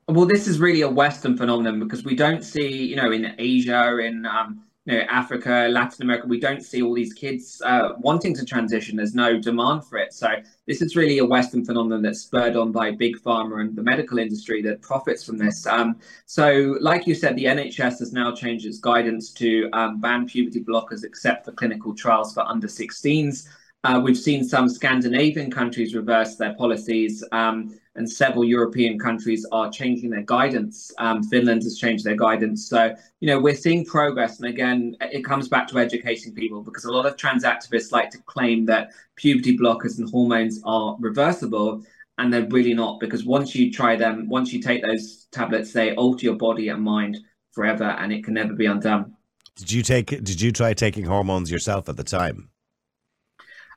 Well, 0.06 0.26
this 0.26 0.46
is 0.46 0.60
really 0.60 0.82
a 0.82 0.88
Western 0.88 1.36
phenomenon 1.36 1.80
because 1.80 2.04
we 2.04 2.14
don't 2.14 2.44
see, 2.44 2.86
you 2.86 2.96
know, 2.96 3.10
in 3.10 3.34
Asia, 3.38 3.98
in 3.98 4.24
um, 4.26 4.62
you 4.86 4.98
know, 4.98 5.04
Africa, 5.08 5.68
Latin 5.70 6.02
America, 6.02 6.26
we 6.26 6.38
don't 6.38 6.62
see 6.62 6.82
all 6.82 6.92
these 6.92 7.14
kids 7.14 7.62
uh, 7.64 7.90
wanting 7.98 8.34
to 8.34 8.44
transition. 8.44 8.96
There's 8.96 9.14
no 9.14 9.38
demand 9.38 9.86
for 9.86 9.96
it. 9.96 10.12
So 10.12 10.28
this 10.66 10.82
is 10.82 10.94
really 10.94 11.18
a 11.18 11.24
Western 11.24 11.64
phenomenon 11.64 12.02
that's 12.02 12.20
spurred 12.20 12.54
on 12.54 12.70
by 12.70 12.90
big 12.90 13.16
pharma 13.16 13.60
and 13.60 13.74
the 13.74 13.82
medical 13.82 14.18
industry 14.18 14.60
that 14.62 14.82
profits 14.82 15.24
from 15.24 15.38
this. 15.38 15.66
Um, 15.66 15.96
so, 16.26 16.76
like 16.80 17.06
you 17.06 17.14
said, 17.14 17.34
the 17.36 17.44
NHS 17.44 17.98
has 18.00 18.12
now 18.12 18.34
changed 18.34 18.66
its 18.66 18.78
guidance 18.78 19.30
to 19.34 19.70
um, 19.72 20.00
ban 20.00 20.26
puberty 20.26 20.62
blockers 20.62 21.02
except 21.02 21.46
for 21.46 21.52
clinical 21.52 21.94
trials 21.94 22.34
for 22.34 22.42
under 22.42 22.66
16s. 22.66 23.48
Uh, 23.84 24.00
we've 24.02 24.16
seen 24.16 24.42
some 24.42 24.66
Scandinavian 24.66 25.50
countries 25.50 25.94
reverse 25.94 26.36
their 26.36 26.54
policies, 26.54 27.22
um, 27.32 27.78
and 27.96 28.10
several 28.10 28.42
European 28.42 28.98
countries 28.98 29.46
are 29.52 29.70
changing 29.70 30.08
their 30.08 30.22
guidance. 30.22 30.90
Um, 30.98 31.22
Finland 31.22 31.62
has 31.64 31.76
changed 31.78 32.02
their 32.02 32.16
guidance. 32.16 32.66
So, 32.66 32.94
you 33.20 33.28
know, 33.28 33.38
we're 33.38 33.54
seeing 33.54 33.84
progress. 33.84 34.40
And 34.40 34.48
again, 34.48 34.96
it 35.02 35.22
comes 35.22 35.48
back 35.48 35.68
to 35.68 35.78
educating 35.78 36.34
people 36.34 36.62
because 36.62 36.86
a 36.86 36.90
lot 36.90 37.04
of 37.04 37.18
trans 37.18 37.44
activists 37.44 37.92
like 37.92 38.08
to 38.10 38.18
claim 38.22 38.64
that 38.66 38.90
puberty 39.16 39.56
blockers 39.56 39.98
and 39.98 40.08
hormones 40.08 40.60
are 40.64 40.96
reversible. 40.98 41.84
And 42.16 42.32
they're 42.32 42.48
really 42.48 42.74
not 42.74 43.00
because 43.00 43.24
once 43.24 43.54
you 43.54 43.70
try 43.70 43.96
them, 43.96 44.28
once 44.28 44.52
you 44.52 44.62
take 44.62 44.82
those 44.82 45.26
tablets, 45.30 45.72
they 45.72 45.94
alter 45.94 46.24
your 46.24 46.36
body 46.36 46.68
and 46.68 46.82
mind 46.82 47.18
forever 47.52 47.84
and 47.84 48.12
it 48.12 48.24
can 48.24 48.34
never 48.34 48.54
be 48.54 48.66
undone. 48.66 49.14
Did 49.56 49.70
you 49.70 49.82
take 49.82 50.06
did 50.06 50.40
you 50.40 50.52
try 50.52 50.74
taking 50.74 51.04
hormones 51.04 51.50
yourself 51.50 51.88
at 51.88 51.96
the 51.96 52.04
time? 52.04 52.50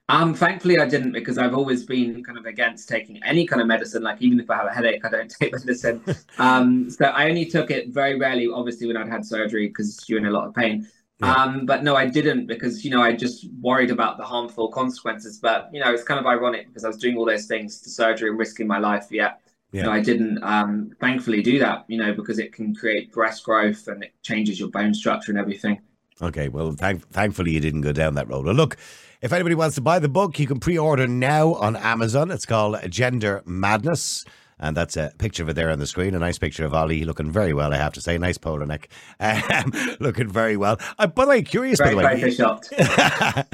Um, 0.09 0.33
thankfully, 0.33 0.79
I 0.79 0.87
didn't 0.87 1.11
because 1.11 1.37
I've 1.37 1.53
always 1.53 1.85
been 1.85 2.23
kind 2.23 2.37
of 2.37 2.45
against 2.45 2.87
taking 2.87 3.21
any 3.23 3.45
kind 3.45 3.61
of 3.61 3.67
medicine. 3.67 4.03
Like 4.03 4.21
even 4.21 4.39
if 4.39 4.49
I 4.49 4.55
have 4.55 4.67
a 4.67 4.73
headache, 4.73 5.03
I 5.03 5.09
don't 5.09 5.29
take 5.41 5.51
medicine. 5.51 6.01
um, 6.37 6.89
so 6.89 7.05
I 7.05 7.29
only 7.29 7.45
took 7.45 7.71
it 7.71 7.89
very 7.89 8.17
rarely, 8.17 8.47
obviously 8.47 8.87
when 8.87 8.95
I'd 8.95 9.09
had 9.09 9.25
surgery 9.25 9.67
because 9.67 10.05
you're 10.07 10.19
in 10.19 10.25
a 10.25 10.31
lot 10.31 10.47
of 10.47 10.55
pain. 10.55 10.87
Yeah. 11.19 11.33
Um, 11.33 11.65
but 11.65 11.83
no, 11.83 11.95
I 11.95 12.05
didn't 12.05 12.45
because 12.45 12.85
you 12.85 12.91
know 12.91 13.01
I 13.01 13.13
just 13.13 13.47
worried 13.59 13.91
about 13.91 14.17
the 14.17 14.23
harmful 14.23 14.69
consequences. 14.69 15.39
But 15.39 15.69
you 15.73 15.81
know 15.81 15.91
it's 15.91 16.03
kind 16.03 16.19
of 16.19 16.25
ironic 16.25 16.67
because 16.67 16.85
I 16.85 16.87
was 16.87 16.97
doing 16.97 17.17
all 17.17 17.25
those 17.25 17.45
things 17.45 17.81
to 17.81 17.89
surgery 17.89 18.29
and 18.29 18.39
risking 18.39 18.67
my 18.67 18.77
life. 18.77 19.07
Yet 19.09 19.41
yeah. 19.71 19.81
you 19.81 19.85
know 19.87 19.91
I 19.91 19.99
didn't 19.99 20.41
um, 20.43 20.91
thankfully 21.01 21.41
do 21.41 21.59
that. 21.59 21.83
You 21.87 21.97
know 21.97 22.13
because 22.13 22.39
it 22.39 22.53
can 22.53 22.73
create 22.73 23.11
breast 23.11 23.43
growth 23.43 23.87
and 23.87 24.03
it 24.03 24.13
changes 24.21 24.59
your 24.59 24.69
bone 24.69 24.93
structure 24.93 25.31
and 25.31 25.39
everything. 25.39 25.81
Okay, 26.21 26.47
well, 26.49 26.71
thank- 26.71 27.07
thankfully 27.09 27.51
you 27.51 27.59
didn't 27.59 27.81
go 27.81 27.91
down 27.91 28.15
that 28.15 28.27
road. 28.27 28.45
Well, 28.45 28.55
look, 28.55 28.77
if 29.21 29.31
anybody 29.33 29.55
wants 29.55 29.75
to 29.75 29.81
buy 29.81 29.99
the 29.99 30.09
book, 30.09 30.39
you 30.39 30.47
can 30.47 30.59
pre 30.59 30.77
order 30.77 31.07
now 31.07 31.53
on 31.55 31.75
Amazon. 31.75 32.31
It's 32.31 32.45
called 32.45 32.77
Gender 32.89 33.43
Madness. 33.45 34.25
And 34.59 34.75
that's 34.75 34.97
a 34.97 35.11
picture 35.19 35.43
of 35.43 35.49
it 35.49 35.53
there 35.53 35.69
on 35.69 35.77
the 35.77 35.85
screen. 35.85 36.15
A 36.15 36.19
nice 36.19 36.39
picture 36.39 36.65
of 36.65 36.73
Oli 36.73 37.05
looking 37.05 37.31
very 37.31 37.53
well, 37.53 37.71
I 37.71 37.77
have 37.77 37.93
to 37.93 38.01
say. 38.01 38.17
Nice 38.17 38.39
polar 38.39 38.65
neck. 38.65 38.89
Um, 39.19 39.71
looking 39.99 40.27
very 40.29 40.57
well. 40.57 40.79
Uh, 40.97 41.05
by 41.07 41.25
the 41.25 41.29
way, 41.29 41.41
curious, 41.43 41.77
very, 41.79 41.93
by 41.93 42.15
the 42.15 43.45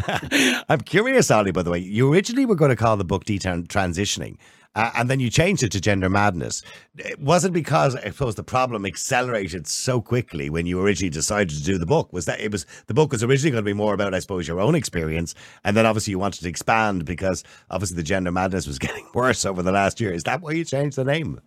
way. 0.48 0.64
I'm 0.70 0.80
curious, 0.82 1.30
Oli, 1.30 1.52
by 1.52 1.64
the 1.64 1.72
way. 1.72 1.80
You 1.80 2.12
originally 2.14 2.46
were 2.46 2.56
going 2.56 2.70
to 2.70 2.76
call 2.78 2.96
the 2.96 3.04
book 3.04 3.26
Detransitioning 3.26 4.38
uh, 4.76 4.92
and 4.96 5.10
then 5.10 5.20
you 5.20 5.30
changed 5.30 5.64
it 5.64 5.72
to 5.72 5.82
gender 5.82 6.10
madness. 6.10 6.64
It 6.98 7.20
wasn't 7.20 7.54
because 7.54 7.96
I 7.96 8.10
suppose 8.10 8.36
the 8.36 8.44
problem 8.44 8.86
accelerated 8.86 9.68
so 9.68 10.02
quickly 10.02 10.50
when 10.50 10.66
you 10.66 10.82
originally 10.82 11.10
decided 11.10 11.50
to 11.58 11.64
do 11.64 11.78
the 11.78 11.86
book. 11.86 12.12
Was 12.12 12.26
that 12.26 12.40
it 12.40 12.52
was 12.52 12.66
the 12.88 12.94
book 12.94 13.12
was 13.12 13.24
originally 13.24 13.52
going 13.52 13.64
to 13.64 13.70
be 13.70 13.74
more 13.74 13.94
about, 13.94 14.14
I 14.14 14.20
suppose, 14.20 14.48
your 14.48 14.60
own 14.60 14.76
experience, 14.76 15.36
and 15.64 15.78
then 15.78 15.86
obviously 15.86 16.12
you 16.12 16.20
wanted 16.20 16.42
to 16.42 16.50
expand 16.50 17.06
because 17.06 17.44
obviously 17.70 17.96
the 17.96 18.04
gender 18.04 18.32
madness 18.32 18.68
was 18.68 18.80
getting 18.84 19.08
worse 19.14 19.46
over 19.46 19.62
the 19.62 19.72
last 19.72 20.02
year. 20.02 20.12
Is 20.12 20.24
that 20.24 20.42
why 20.42 20.52
you 20.52 20.66
changed 20.66 20.98
the 20.98 21.04
name? 21.04 21.40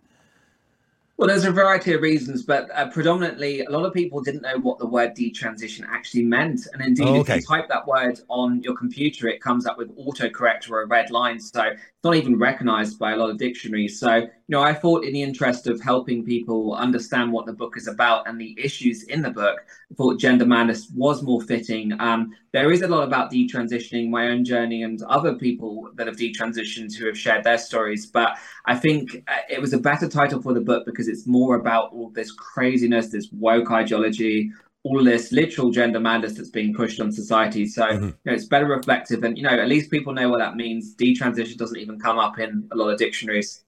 Well, 1.17 1.27
there's 1.27 1.45
a 1.45 1.51
variety 1.51 1.93
of 1.93 2.01
reasons, 2.03 2.43
but 2.43 2.69
uh, 2.75 2.89
predominantly, 2.89 3.61
a 3.61 3.71
lot 3.71 3.85
of 3.85 3.93
people 3.93 4.21
didn't 4.21 4.43
know 4.43 4.59
what 4.59 4.77
the 4.77 4.85
word 4.85 5.15
detransition 5.15 5.83
actually 5.89 6.21
meant. 6.21 6.67
And 6.71 6.81
indeed, 6.83 7.07
oh, 7.07 7.21
okay. 7.21 7.37
if 7.37 7.41
you 7.41 7.47
type 7.47 7.67
that 7.69 7.87
word 7.87 8.19
on 8.27 8.61
your 8.61 8.75
computer, 8.75 9.27
it 9.27 9.41
comes 9.41 9.65
up 9.65 9.79
with 9.79 9.97
autocorrect 9.97 10.69
or 10.69 10.83
a 10.83 10.85
red 10.85 11.09
line. 11.09 11.39
So 11.39 11.71
not 12.07 12.15
even 12.15 12.39
recognized 12.39 12.97
by 12.97 13.11
a 13.11 13.17
lot 13.17 13.29
of 13.29 13.37
dictionaries. 13.37 13.99
So 13.99 14.15
you 14.15 14.53
know, 14.55 14.61
I 14.61 14.73
thought 14.73 15.03
in 15.03 15.11
the 15.11 15.21
interest 15.21 15.67
of 15.67 15.81
helping 15.81 16.23
people 16.23 16.73
understand 16.73 17.33
what 17.33 17.45
the 17.45 17.51
book 17.51 17.75
is 17.75 17.87
about 17.87 18.27
and 18.27 18.39
the 18.39 18.57
issues 18.57 19.03
in 19.03 19.21
the 19.21 19.29
book, 19.29 19.65
I 19.91 19.95
thought 19.95 20.19
Gender 20.19 20.45
Madness 20.45 20.89
was 20.95 21.21
more 21.21 21.41
fitting. 21.41 21.91
Um, 21.99 22.33
there 22.53 22.71
is 22.71 22.81
a 22.81 22.87
lot 22.87 23.03
about 23.03 23.29
detransitioning, 23.29 24.09
my 24.09 24.29
own 24.29 24.45
journey, 24.45 24.83
and 24.83 25.01
other 25.03 25.35
people 25.35 25.89
that 25.95 26.07
have 26.07 26.15
detransitioned 26.15 26.95
who 26.95 27.07
have 27.07 27.17
shared 27.17 27.43
their 27.43 27.57
stories. 27.57 28.05
But 28.05 28.37
I 28.65 28.75
think 28.75 29.23
uh, 29.27 29.41
it 29.49 29.59
was 29.59 29.73
a 29.73 29.77
better 29.77 30.07
title 30.07 30.41
for 30.41 30.53
the 30.53 30.61
book 30.61 30.85
because 30.85 31.09
it's 31.09 31.27
more 31.27 31.55
about 31.55 31.91
all 31.91 32.09
this 32.11 32.31
craziness, 32.31 33.09
this 33.09 33.29
woke 33.33 33.69
ideology, 33.69 34.51
all 34.87 35.03
this 35.03 35.31
literal 35.31 35.71
gender 35.71 35.99
madness 35.99 36.33
that's 36.33 36.49
being 36.49 36.73
pushed 36.73 36.99
on 36.99 37.11
society. 37.11 37.67
So 37.67 37.83
mm-hmm. 37.83 38.05
you 38.05 38.13
know, 38.25 38.33
it's 38.33 38.45
better 38.45 38.65
reflective, 38.65 39.23
and 39.23 39.37
you 39.37 39.43
know, 39.43 39.49
at 39.49 39.67
least 39.67 39.91
people 39.91 40.13
know 40.13 40.29
what 40.29 40.39
that 40.39 40.55
means. 40.55 40.95
Detransition 40.95 41.57
doesn't 41.57 41.77
even 41.77 41.99
come 41.99 42.17
up 42.17 42.39
in 42.39 42.67
a 42.71 42.75
lot 42.75 42.89
of 42.89 42.97
dictionaries. 42.97 43.63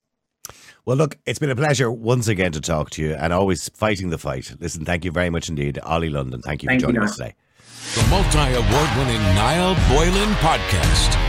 Well, 0.85 0.97
look, 0.97 1.17
it's 1.25 1.39
been 1.39 1.49
a 1.49 1.55
pleasure 1.55 1.91
once 1.91 2.27
again 2.27 2.51
to 2.53 2.61
talk 2.61 2.89
to 2.91 3.03
you 3.03 3.13
and 3.13 3.31
always 3.33 3.69
fighting 3.69 4.09
the 4.09 4.17
fight. 4.17 4.55
Listen, 4.59 4.85
thank 4.85 5.05
you 5.05 5.11
very 5.11 5.29
much 5.29 5.49
indeed. 5.49 5.77
Oli 5.85 6.09
London, 6.09 6.41
thank 6.41 6.63
you 6.63 6.67
thank 6.67 6.81
for 6.81 6.87
joining 6.87 7.01
you, 7.01 7.07
us 7.07 7.17
today. 7.17 7.35
The 7.95 8.07
multi 8.07 8.39
award 8.39 8.89
winning 8.97 9.21
Niall 9.35 9.75
Boylan 9.89 10.33
podcast. 10.35 11.28